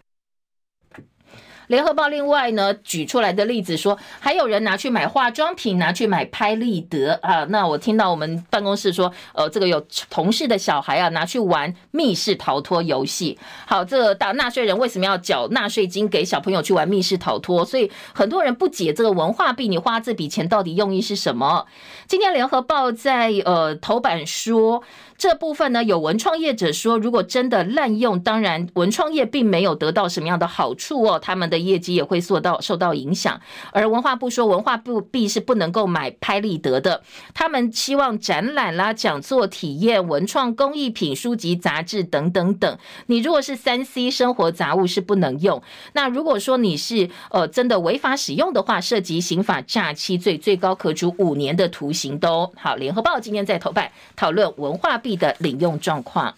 [1.71, 7.45] 联合报另外呢举出来的例子说，还有人拿去买化妆品，拿去买拍立得啊。
[7.45, 13.39] 那我听到我们办公室说，呃，这个有同事的小孩啊拿去玩密室逃脱游戏。
[13.65, 17.63] 好，这大纳税人为什么要缴纳税金给小朋友去玩密室逃脱？
[17.63, 21.65] 所以很多人不解这个文化币，你花这笔钱到底用意是什么？
[22.05, 24.83] 今天联合报在呃头版说。
[25.21, 33.39] 这部分呢，有文创业者说，如果真的滥用，当然文创业并没有得到什么样的好处哦，他们的业绩也会受到受到影响。
[33.71, 37.03] 而文化部说，文化部币是不能够买拍立得的，
[37.35, 42.79] 他们希望展览啦、讲座、体验、文创工艺品、书籍、杂志等等等。
[43.05, 45.61] 你如果是三 C 生活杂物是不能用。
[45.93, 52.75] 那如果说你是呃真的违法使用的话，涉及刑法诈欺罪，最高可处五年的徒刑都好。
[52.75, 56.35] 联合报今天在头版讨论文化币的领用状况，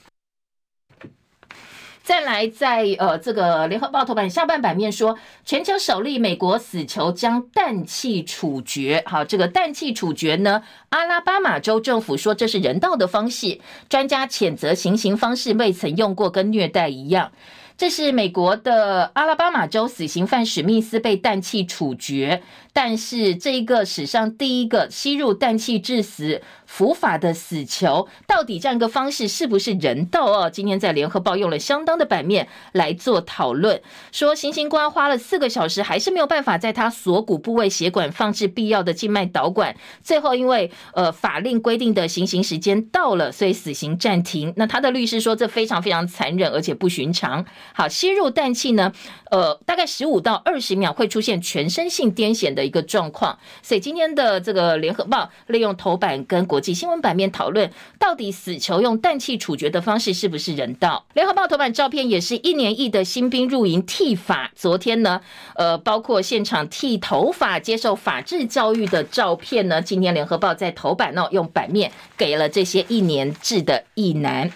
[2.03, 9.01] 再来在呃这个联合报头版下半版面说，全球首例美国死囚将氮气处决。
[9.05, 17.31] 好，这个氮气处决呢，阿拉巴马州政府说这是人道的方式，专家谴责行刑方式未曾用过，跟虐待一样。
[17.75, 26.41] 这是美国的阿拉巴马州死刑犯史密斯被氮气处决，但是这一个史上第一个吸入氮气致死。
[26.65, 30.49] 伏法的死囚到底这样一个方式是不是人道哦？
[30.49, 33.79] 今天在联合报用了相当的版面来做讨论，
[34.11, 44.51] 说行刑官花了四个小时还是没有办法在他锁骨部位血管放置必要的静脉导管，最后因为呃法令规定的行刑时间到了，所以死刑暂停。
[44.57, 47.45] 那他的律师说这非常非常残忍而且不寻常。
[47.73, 48.91] 好，吸入氮气呢，
[49.29, 61.05] 呃大概十五到二十秒会出现全身性癫痫的一个状况，所以今天的这个联合报利用头版跟国际新闻版面讨论，到底死囚用氮气处决的方式是不是人道？
[61.13, 64.51] 联合报头版照片也是一年一的新兵入营剃发。
[64.55, 65.21] 昨天呢，
[65.55, 69.81] 呃，包括现场剃头发、接受法治教育的照片呢。
[69.81, 74.51] 今天联合报在头版呢，用版面给了这些一年制的役男。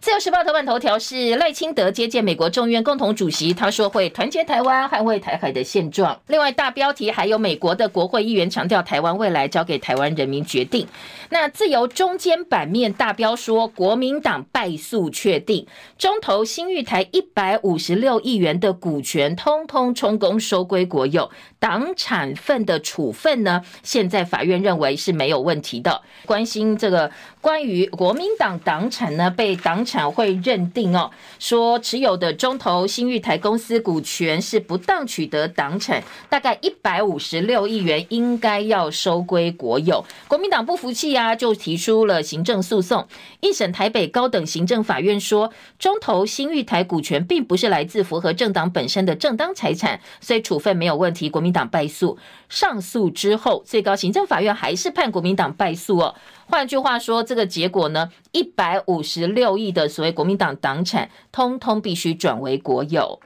[0.00, 6.20] 自由时报头版头条是赖清德接见美国众院共同主席，他说会团结台湾，捍卫台海的现状。
[6.28, 10.86] 另外大标题还有美国的国会议员强调，台湾未来交给台湾人民决定。
[11.30, 15.66] 那自由中间版面大标说，国民党败诉确定，
[15.98, 21.28] 中投新玉台一百五十六亿元的股权通通充公收归国有，
[21.60, 26.02] 党产份的处分呢，现在法院认为是没有问题的。
[26.24, 40.04] 关心这个关于国民党党产呢，被党产会认定哦，说持有的中投新玉台公司股权是不当取得党产，大概一百五十六亿元应该要收归国有。
[40.28, 43.06] 国民党不服气啊，就提出了行政诉讼。
[43.40, 51.28] 一审台北高等行政法院说，中投新玉台股权并不是来自符合政党本身的正当财产，所以处分没有问题。
[51.28, 52.18] 国民民党败诉，
[52.50, 56.14] 上诉之后，最高行政法院还是判国民党败诉哦。
[56.46, 63.18] 换句话说，这个结果呢，一百五十六亿的所谓国民党党产，通通必须转为国有。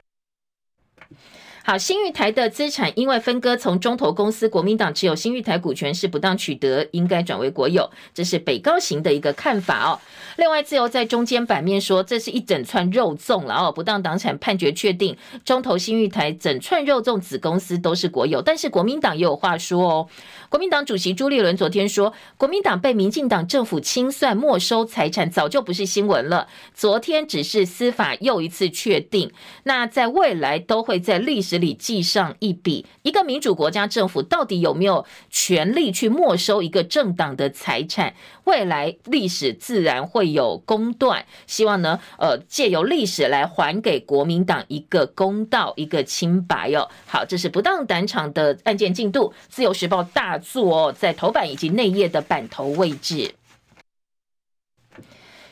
[1.65, 9.97] 好，新玉台的资产因为分割从中投公司，国民党持有新玉台股权是不当取得，应该转为国有，这是北高行的一个看法哦。
[10.35, 20.07] 另外，自由在中间版面说，这是一整串肉粽了哦，不当党产判决确定，中投新玉台整串肉粽子公司都是国有，但是国民党也有话说哦。
[20.53, 26.47] 国民党主席朱立伦昨天说，国民党被民进党政府清算没收财产，早就不是新闻了。
[26.75, 29.31] 昨天只是司法又一次确定，
[29.63, 31.57] 那在未来都会在历史。
[31.57, 38.13] 里记上一笔，一个民主国家政府到底有没有权利去没收一个政党的财产？
[38.45, 46.89] 未来历史自然会有公断，希望呢，呃，借由历史来还给国民党一个公道、一个清白哦。
[47.05, 53.33] 好，这是不当党产的案件进度，自由时报大作哦，在头版以及内页的版头位置。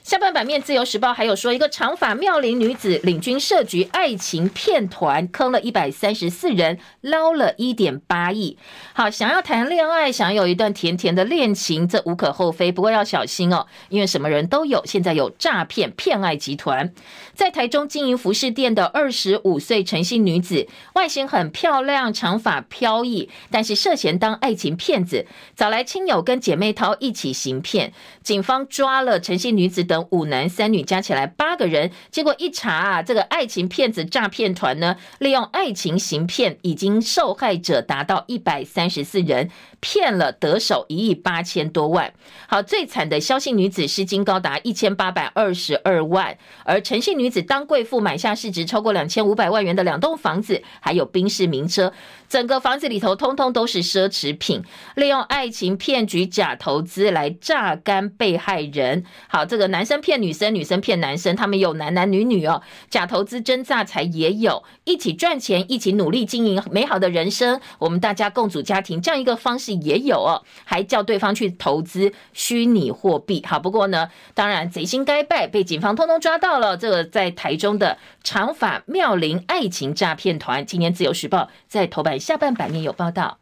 [0.04, 8.58] 下半版面，《自由时报》还有说，一个长发妙龄女子领军设局爱情骗团，坑了一百三十四人，捞了一点八亿。
[8.94, 14.84] 好，想要谈恋爱，想有一段甜甜的恋情，这无可厚非，不过要小心哦，因为什么人都有。
[14.86, 16.92] 现在有诈骗骗爱集团，
[17.36, 27.94] 在台中经营服饰店的二十五岁陈姓女子，外形很漂亮，长发飘逸，但是涉嫌当爱情骗子，找来亲友跟姐妹淘一起行骗。
[28.24, 29.86] 警方抓了陈姓女子。
[29.92, 31.92] 等五男三女加起来八个人。
[32.10, 39.50] 结果一查啊，这个爱情骗子诈骗团呢，利用爱情行骗，已经受害者达到一百三十四人，
[39.82, 42.14] 骗了得手一亿八千多万。
[42.48, 51.92] 好，最惨的萧姓女子失金高达一千八百二十二万，而陈姓女子当贵妇买下市值超过两千五百万元的两栋房子，还有宾士名车。
[52.30, 54.64] 整个房子里头通通都是奢侈品，
[54.96, 59.04] 利用爱情骗局假投资来榨干被害人。
[59.28, 73.44] 好，这个男生骗女生，女生骗男生，他们有男男女女哦，假投资真诈财也有，一起赚钱，一起努力经营美好的人生，我们大家共组家庭这样一个方式也有哦，还叫对方去投资虚拟货币。
[73.48, 76.76] 好，不过呢，当然贼心该败，被警方通通抓到了。
[76.76, 82.20] 这个在台中的长发妙龄爱情诈骗团，今年自由时报在头版。
[82.20, 83.38] 下半版面有报道。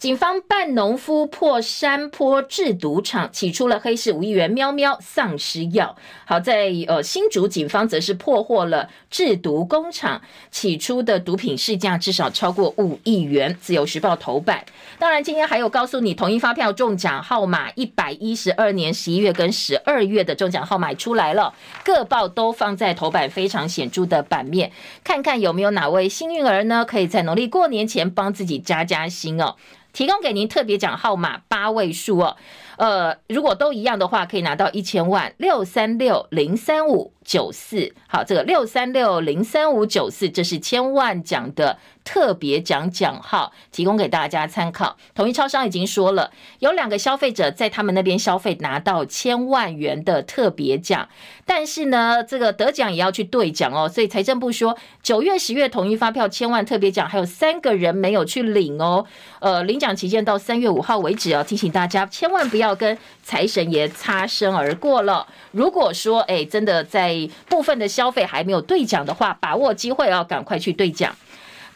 [0.00, 5.94] 警方扮农夫破山坡制毒厂，起出了黑市五亿元喵喵丧尸药。
[6.24, 13.54] 好在呃新竹警方则是破获了制毒工厂，起出的毒品市价至少超过五亿元。
[13.60, 14.64] 自由时报头版。
[14.98, 21.52] 当然今天还有告诉你，同一发票中奖号码一百一十二年十一月跟十二月的中奖号码出来了，
[21.84, 24.72] 各报都放在头版非常显著的版面，
[25.04, 26.86] 看看有没有哪位幸运儿呢？
[26.86, 29.56] 可以在农历过年前帮自己加加薪哦。
[29.92, 32.36] 提供给您特别奖号码八位数哦，
[32.76, 37.12] 呃，如果都一样的话，可以拿到一千万六三六零三五。
[37.30, 37.94] 九四。
[38.08, 41.78] 好，这个六三六零三五九四，这是千万奖的。
[42.02, 44.96] 特别奖奖号提供给大家参考。
[45.14, 51.08] 统一超商已经说了，有两个消费者在他们那边消费拿到千万元的特别奖，
[51.44, 53.88] 但是呢，这个得奖也要去兑奖哦。
[53.88, 59.04] 所以财政部说，九月、十月统一发票千万特别奖还有三个人没有去领哦。
[59.38, 62.98] 呃，领奖期间到三月五号为止哦，提醒大家千万不要跟
[63.30, 65.24] 财神爷擦身而过了。
[65.52, 71.14] 如果说哎，真的在部分的消费还没有兑奖的话，把握机会哦，赶快去兑奖。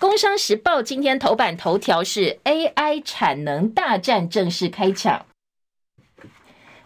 [0.01, 5.25] 工商时报今天头版头条是 AI 产能大战正式开抢。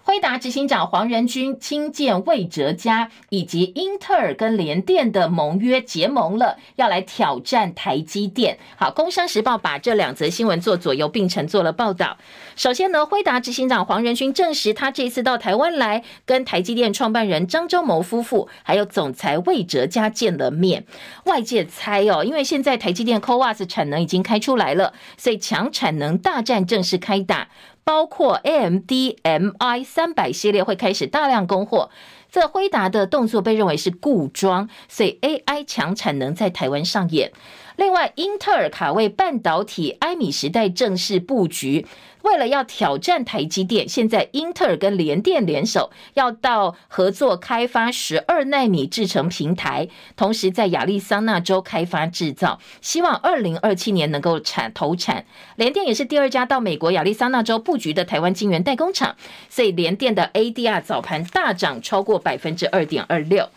[0.09, 8.57] 辉达执行长黄仁勋亲见魏哲家，以及英特尔跟联电的盟约结盟了，要来挑战台积电。
[8.79, 12.17] 好，工商时报把这两则新闻做左右并陈做了报道。
[12.57, 20.87] 首先呢，辉达执行长黄仁勋证实，他这次到台湾来跟台积电创办人张忠谋夫妇，还有总裁魏哲家见了面。
[21.27, 27.49] 外界猜哦，因为现在台积电 CoWoS 产能已经开出来了，所以强产能大战正式开打。
[27.89, 28.91] 包括 AMD
[29.23, 31.89] MI 三百系列会开始大量供货，
[32.31, 37.33] 这辉达的动作被认为是固装，所以 AI 强产能在台湾上演。
[37.77, 41.87] 另外，英特尔卡位半导体埃米时代正式布局。
[42.29, 55.25] 为了要挑战台积电，现在英特尔跟联电联手，要到合作开发十二纳米制程平台，同时在亚利桑那州开发制造，希望二零二七年能够产投产。
[55.57, 59.17] 联电也是第二家到美国亚利桑那州布局的台湾晶圆代工厂，
[59.49, 63.49] 所以联电的 ADR 早盘大涨超过百分之二点二六。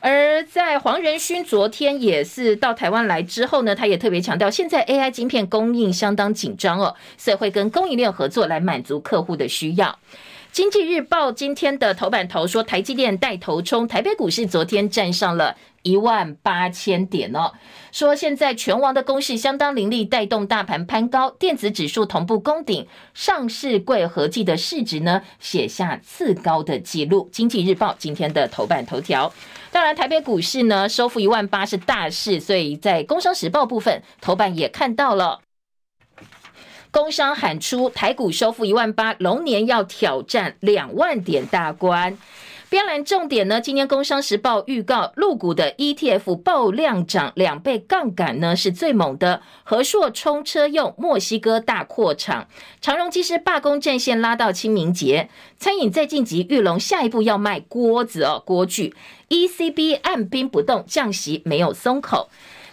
[0.00, 9.98] 而在黄仁勋昨天也是到台湾来之后呢，他也特别强调，现在 AI 晶片供应相当紧张哦，所以会跟供应链合作来满足客户的需要。
[10.52, 17.52] 经济日报今天的头版头说，台积电带头冲，台北股市昨天站上了一万八千点哦，
[17.90, 27.28] 说现在全网的攻势相当凌厉，带动大盘攀高，电子指数同步攻顶，上市柜合计的市值呢写下次高的纪录。
[27.32, 29.32] 经济日报今天的头版头条。
[29.72, 35.40] 当然，台北股市呢收复一万八是大事，所以在工商时报部分头版也看到了，
[36.90, 42.18] 工商喊出台股收复一万八，龙年要挑战两万点大关。
[42.70, 43.60] 标栏重点呢？
[43.60, 49.42] 今天工商时报预告，陆股的 ETF 爆量涨两倍，杠杆呢是最猛的。
[49.64, 52.46] 和硕冲车用，墨西哥大扩厂，
[52.80, 55.28] 长荣机师罢工战线拉到清明节。
[55.58, 58.94] 餐饮再晋级，裕隆下一步要卖锅子哦，锅具。
[59.30, 62.28] ECB 按兵不动，降息没有松口。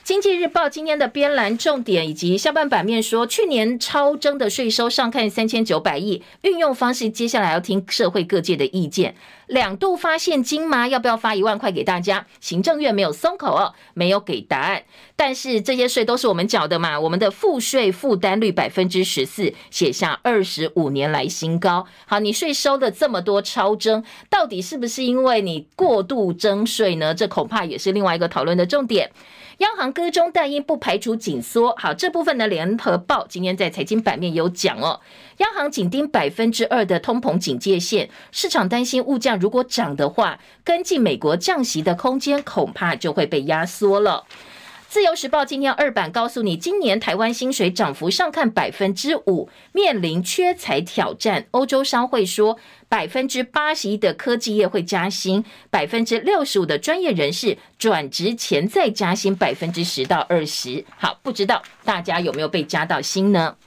[0.08, 9.16] 经济日报今天的编栏重点以及下半版面说，去年超征的税收上看三千九百亿，运用方式接下来要听社会各界的意见。
[9.47, 10.88] 两度发现金吗？
[10.88, 12.26] 要不要发一万块给大家？
[12.39, 14.84] 行政院没有松口哦，没有给答案。
[15.18, 21.86] 但是这些税都是我们缴的嘛，我们的赋税负担率百分之十四，写下二十五年来新高。
[22.05, 27.14] 好，你税收的这么多超征，到底是不是因为你过度征税呢？
[27.14, 29.12] 这恐怕也是另外一个讨论的重点。
[29.58, 31.74] 央行歌中但因，不排除紧缩。
[31.78, 34.99] 好，这部分呢，联合报今天在财经版面有讲哦。
[35.38, 44.26] 央行紧盯百分之二的通膨警戒线，市场担心物价如果涨的话，跟进美国降息的空间恐怕就会被压缩了。
[44.89, 51.45] 自由时报今天二版告诉你，今年台湾薪水涨幅上看百分之五，面临缺才挑战。
[51.51, 52.57] 欧洲商会说，
[52.88, 60.85] 百分之八十一的科技业会加薪，百分之六十五的专业人士转职前再加薪百分之十到二十。
[60.97, 63.57] 好，不知道大家有没有被加到薪呢？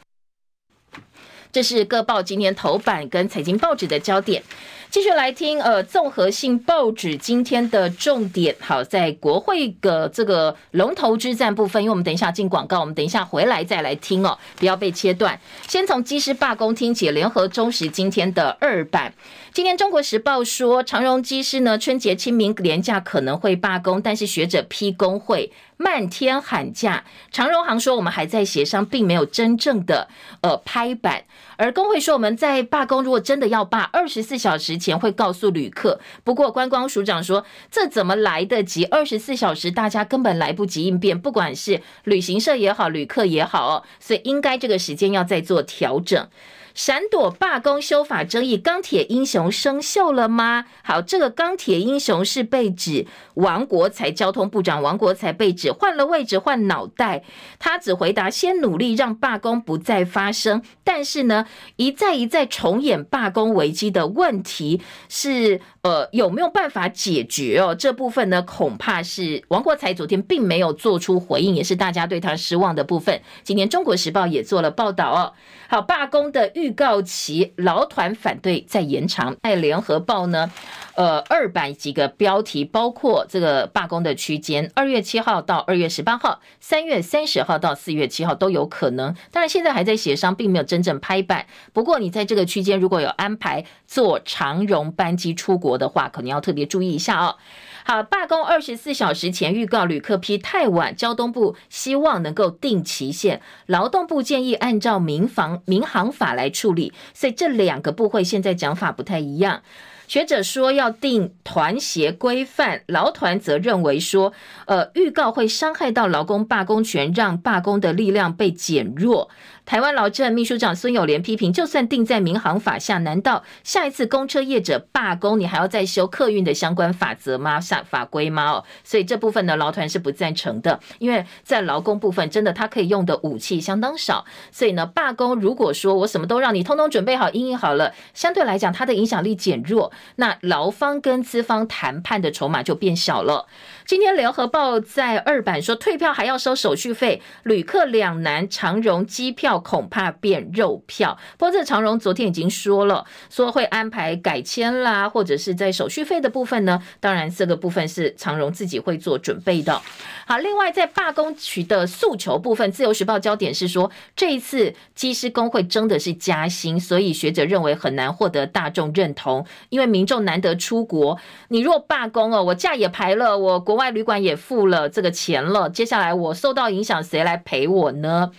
[1.52, 4.42] 这是各报今年头版跟财经报纸的焦点。
[4.90, 15.38] 继续来听，呃，综合性报纸今天的重点，好，在国会的这个龙头之战部分，因为我们等一下进广告，我们等一下回来再来听哦，不要被切断。
[15.68, 19.14] 先从机师罢工听起，联合中时今天的二版。
[19.52, 27.02] 今天中国时报说，长荣机师呢，春节清明连假可能会罢工，但是学者批工会漫天喊价。
[27.32, 30.06] 长荣行说，我们还在协商，并没有真正的
[30.42, 31.24] 呃拍板。
[31.56, 35.98] 而工会说，我们在罢工，如果真的要罢，二十四小时前会告诉旅客。
[36.22, 38.84] 不过观光署长说，这怎么来得及？
[38.84, 46.28] 二十四小时大家根本来不及应变，不管是旅行社也好，旅客也好哦，所以应该这个时间要再做调整。
[46.74, 50.66] 闪躲罢工修法争议，钢铁英雄生锈了吗？
[50.82, 57.24] 好，这个钢铁英雄是被指王国材交通部长，王国材被指换了位置换脑袋，
[57.58, 61.46] 他只回答先努力让罢工不再发生，但是呢，
[61.76, 67.74] 一再一再重演罢工危机的问题是，呃，有没有办法解决哦？
[67.74, 73.20] 这部分呢，恐怕是王国材昨天并没有做出回应，也是大家对他失望的部分。
[73.42, 75.32] 今天中国时报也做了报道哦。
[75.68, 79.34] 好，罢工的预告期，劳团反对再延长。
[79.42, 80.50] 在联合报呢，
[80.94, 89.14] 呃，二版几个标题，包括这个罢工的区间，二月七号到二月十八号，三月三十号到四月七号都有可能。
[89.32, 91.46] 当然，现在还在协商，并没有真正拍板。
[91.72, 97.36] 不过，你在这个区间如果有安排坐长荣班机出国的话，可能要特别注意一下哦。
[97.84, 109.62] 好，罢工二十四小时前预告旅客批太晚，交通部希望能够定期限，劳动部建议按照民防民航法来处理，所以这两个部会现在讲法不太一样。
[110.06, 114.32] 学者说要定团协规范，劳团则认为说，
[114.66, 119.30] 呃，预告会伤害到劳工罢工权，让罢工的力量被减弱。
[119.70, 127.60] 台湾劳政秘书长孙友莲批评，就算定在民航法下，难道下一次公车业者罢工，你还要再修客运的相关法则吗？
[127.60, 128.50] 法法规吗？
[128.50, 143.46] 哦，所以这部分呢，劳团是不赞成的，因为在劳工部分，真的他可以用的武器相当少，所以呢，罢工如果说我什么都让你通通准备好，因应好了，相对来讲，它的影响力减弱，那劳方跟资方谈判的筹码就变小了。
[143.86, 151.18] 今天联合报在二版说，退票还要收手续费，旅客两难，长荣机票恐怕变肉票。
[151.36, 159.82] 不过这长荣昨天已经说了，说会安排改签啦，或者是在手续费的部分呢，当然这个部分是长荣自己会做准备的。
[160.26, 173.80] 好，另外在罢工取得诉求部分，自由时报焦点是说，这一次机师工会争的是加薪，所以学者认为很难获得大众认同，因为民众难得出国，你若罢工哦，我假也排了，我国。
[173.80, 178.30] 外旅馆也付了这个钱了，接下来我受到影响，谁来赔我呢？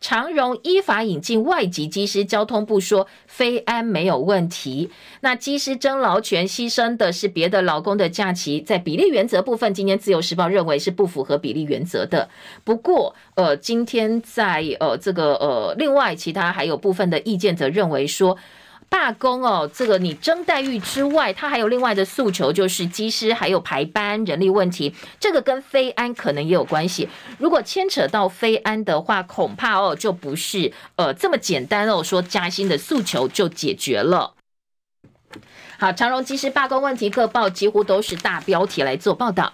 [0.00, 4.90] 长荣依法引进外籍机师，交通部说非安没有问题。
[5.20, 12.28] 那机师争劳权牺牲的是别的劳工的假期，在比例原则部分，今天自由时报认为是不符合比例原则的。
[12.64, 18.36] 不过，呃，今天在呃这个呃另外其他还有部分的意见则认为说。
[18.96, 27.06] 罢工哦，这个你争待遇之外，他还有另外的诉求，就是机师还有排班人力问题，这个跟非安可能也有关系。
[27.38, 34.32] 如果牵扯到非安的话，恐怕哦就不是呃这么简单哦，说加薪的诉求就解决了。
[35.78, 39.52] 好，长荣机师罢工问题，各报几乎都是大标题来做报道。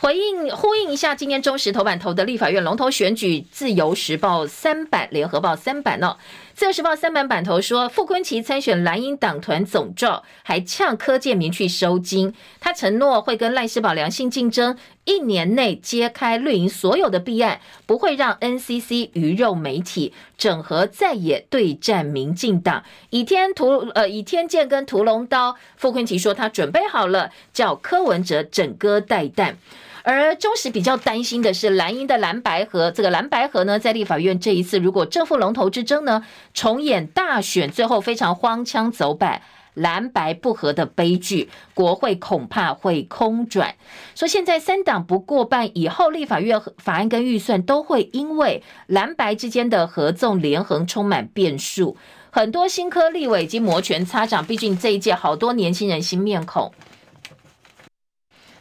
[0.00, 6.16] 回应呼应一下，今天中时头版头的立法院龙头选举，自由时报三版、联合报三版呢、哦。
[6.54, 12.32] 自由时报三版版头说，傅昆萁参选蓝营党团总召，还呛柯建明去收金。
[12.60, 14.76] 他承诺会跟赖世宝良性竞争，
[15.08, 22.84] 一年内揭开绿营所有的弊案，不会让 NCC 鱼肉媒体整合在野对战民进党。
[23.08, 29.54] 倚天屠呃倚天剑跟屠龙刀，傅昆萁说他准备好了，叫柯文哲整戈待旦。
[30.02, 39.40] 而中时比较担心的是蓝营的蓝白河，这个蓝白河呢，在立法院这一次如果正副龙头之争呢，重演大选，最后非常荒腔走板，
[39.78, 43.74] 蓝白不合的悲剧，国会恐怕会空转。
[44.14, 51.96] 说现在三党不过半，以后立法院法案跟预算都会因为蓝白之间的合纵连横充满变数，
[52.30, 56.72] 很多新科立委已经摩拳擦掌，毕竟这一届好多年轻人新面孔。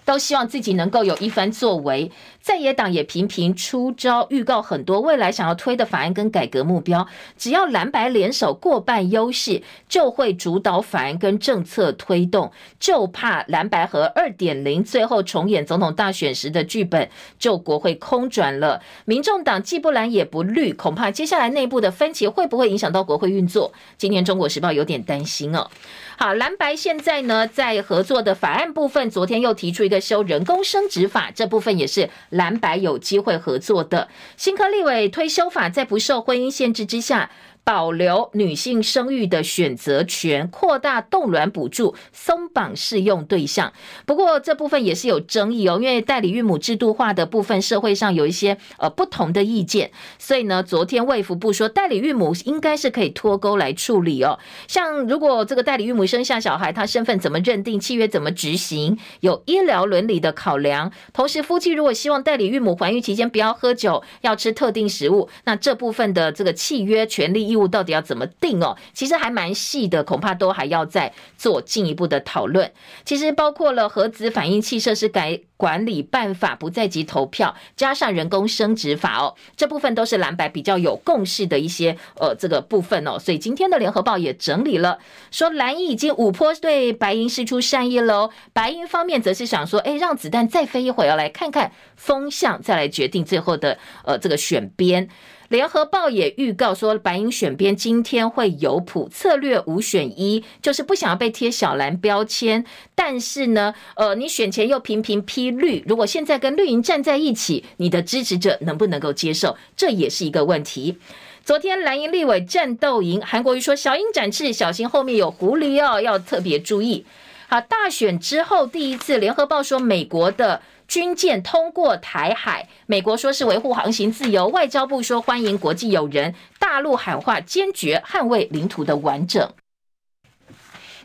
[0.05, 2.09] 都希望自己能够有一番作为，
[2.48, 7.06] 在野党也频频出招，预告很多未来想要推的法案跟改革目标。
[7.38, 12.50] 只要蓝白联手过半优势，就会主导法案跟政策推动。
[12.80, 18.82] 就怕蓝白和二点零最后重演总统大选时的剧本，就国会空转了。
[19.04, 23.74] 民众党既不蓝也不绿，恐怕接下来内部的分歧会不会影响到国会运作？
[23.98, 25.68] 今天中国时报有点担心哦。
[26.16, 34.08] 好，蓝白现在呢，在合作的法案部分，昨天又提出一个修人工生殖法，这部分也是蓝白有机会合作的。
[34.38, 37.30] 新科立委推修法，在不受婚姻限制之下。
[37.68, 43.74] 保留女性生育的选择权，扩大冻卵补助，松绑适用对象。
[44.05, 49.91] 不过这部分也是有争议哦，因为代理孕母制度化的部分，社会上有一些呃不同的意见。
[50.18, 54.39] 所以呢，昨天卫福部说，代理孕母应该是可以脱钩来处理哦。
[54.70, 60.89] 像如果这个代理孕母生下小孩，他身份怎么认定，契约怎么执行，有医疗伦理的考量。
[61.11, 68.76] 同时，夫妻如果希望代理孕母怀孕期间不要喝酒，要吃特定食物，那这部分的这个契约权利义到底要怎么定哦？
[68.93, 72.70] 其实还蛮细的，恐怕都还要再做进一步的讨论。
[73.05, 83.18] 其实包括了核子反应器设施改管理办法不在籍投票，加上人工生殖法哦，这部分都是蓝白比较有共识的一些呃这个部分哦。
[83.18, 84.99] 所以今天的联合报也整理了，
[85.32, 88.32] 说蓝营已经五波对白银释出善意喽。
[88.51, 95.10] 白银方面则是想说，哎，让子弹再飞一会儿，要来看看风向，再来决定最后的呃这个选边。
[95.50, 102.66] 联合报也预告说，白银选边今天会有谱，策略五选一，就是不想要被贴小蓝标签。
[102.93, 109.56] 但是呢，呃，你选前又频频批绿，如果现在跟绿营站在一起，你的支持者能不能够接受？
[109.78, 110.98] 这也是一个问题。
[111.45, 117.06] 昨天蓝营立委战斗营，韩国瑜说小鹰展翅，小心后面有狐狸哦，要特别注意。
[117.48, 120.62] 好，大选之后第一次，联合报说美国的。
[120.88, 129.52] 军舰通过台海，美国说是维护航行自由，外交部说欢迎国际友人，大陆喊话坚决捍卫领土的完整。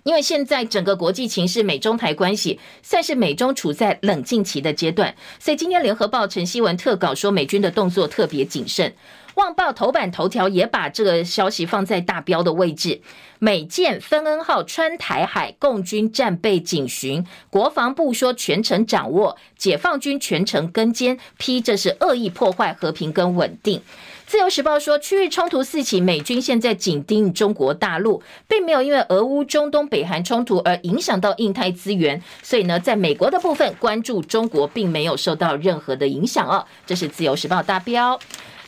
[0.05, 8.95] 因为现在整个国际情势，美中台关系算是美中处在冷静期的阶段，所以今天联合报陈希文特稿说，美军的动作特别谨慎。
[9.35, 13.01] 旺报头版头条也把这个消息放在大标的位置。
[13.39, 23.83] 美舰芬恩号穿台海，共军战备警巡，国防部说全程掌握，解放军全程跟监，批这是恶意破坏和平跟稳定。
[24.27, 36.65] 自由时报说，区域冲突四起，美军现在紧盯中国大陆，并没有因为俄乌、中东、北韩冲突而影响到印太资源，所以呢，在美国的部分关注中国，并没有受到任何的影响哦。
[36.87, 38.19] 这是自由时报大标。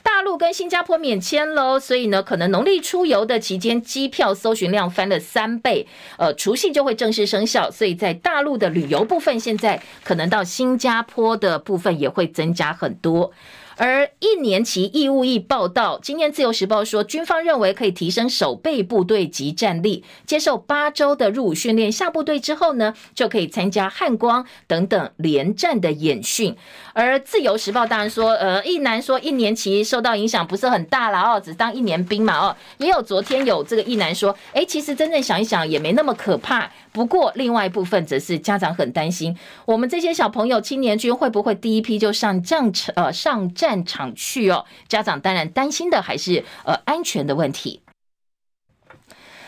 [0.04, 5.88] 大陆跟新加坡免签喽，所以呢，可能农历出游的期间，机票搜寻量翻了三倍。
[6.18, 13.32] 呃，除夕就会正式生效，所以在大陆的旅游部分，现在可能到新加坡的部分也会增加很多。
[13.76, 26.54] 而一年期义务役报道，今天自由时报说，军方认为可以提升守备部队及战力，接受八周的入伍训练，下部队之后呢，就可以参加汉光等等连战的演训。
[26.92, 36.70] 而自由时报当然说，呃，一男说一年期受到影响不是很大了哦，只当一年兵嘛哦，也有昨天有这个一男说，哎，其实真正想一想也没那么可怕。
[36.92, 44.66] 不过另外一部分则是家长很担心，我们这些小朋友青年军会不会第一批就上战场呃上战战场去哦？
[44.88, 47.80] 家长当然担心的还是呃安全的问题。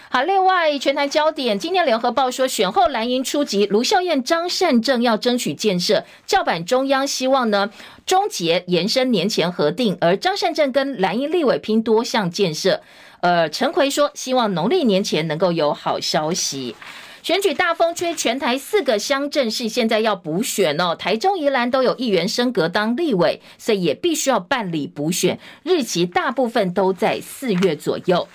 [0.09, 7.71] 好，另外全台焦点，今天联合报说，选后蓝营出击，卢秀燕、张善政要争取建设，叫板中央，希望呢
[8.07, 12.81] 终结延伸年前核定，而张善政跟蓝营立委拼多项建设。
[13.21, 16.75] 呃，陈奎说希望农历年前能够有好消息。
[17.27, 20.95] 选举大风吹，全台四个乡镇市现在要补选哦。
[20.95, 28.29] 台中、宜兰都有议员升格当立委，所以也必须要办理补选，日期大部分都在四月左右。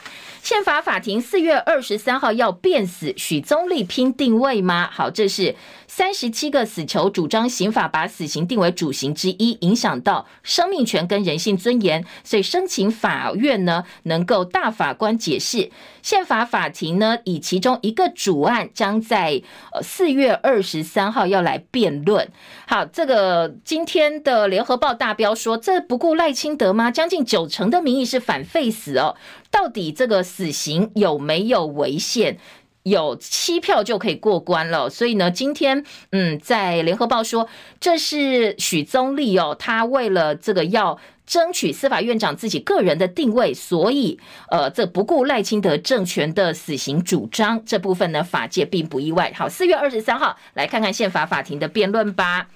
[0.43, 4.89] 宪法法庭四月二十三号要变死许宗力拼定位吗？
[4.91, 5.55] 好，这是。
[5.93, 15.69] 三十七个死囚主张刑法把死刑定为主刑之一，影响到生命权跟人性尊严，所以申请法院呢能够大法官解释。
[16.01, 19.41] 宪法法庭呢以其中一个主案将在
[19.73, 22.31] 呃四月二十三号要来辩论。
[22.65, 26.89] 好，这个今天的联合报大标说，这不顾赖清德吗？
[26.89, 29.17] 将近九成的民意是反废死哦，
[29.51, 32.37] 到底这个死刑有没有违宪？
[32.83, 37.47] 有七票就可以过关了，所以呢，今天嗯，在联合报说
[37.79, 44.19] 这是许宗力哦，他为了这个要争取司法院长自己个人的定位，所以
[44.49, 49.31] 呃，这不顾赖清德政权的死刑主张，这部分呢，法界并不意外。
[49.35, 52.47] 好，四月二十三号来看看宪法法庭的辩论吧。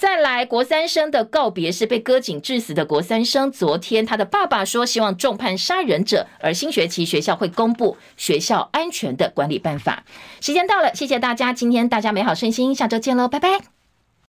[0.00, 3.52] 再来，国三生的告别是被割颈致死的国三生。
[3.52, 10.02] 昨天，他的爸爸说希望重判杀人者，而新学期学校会公布学校安全的管理办法。
[10.40, 13.79] 时间到了，谢谢大家，今天大家美好身心，下周见喽，拜拜。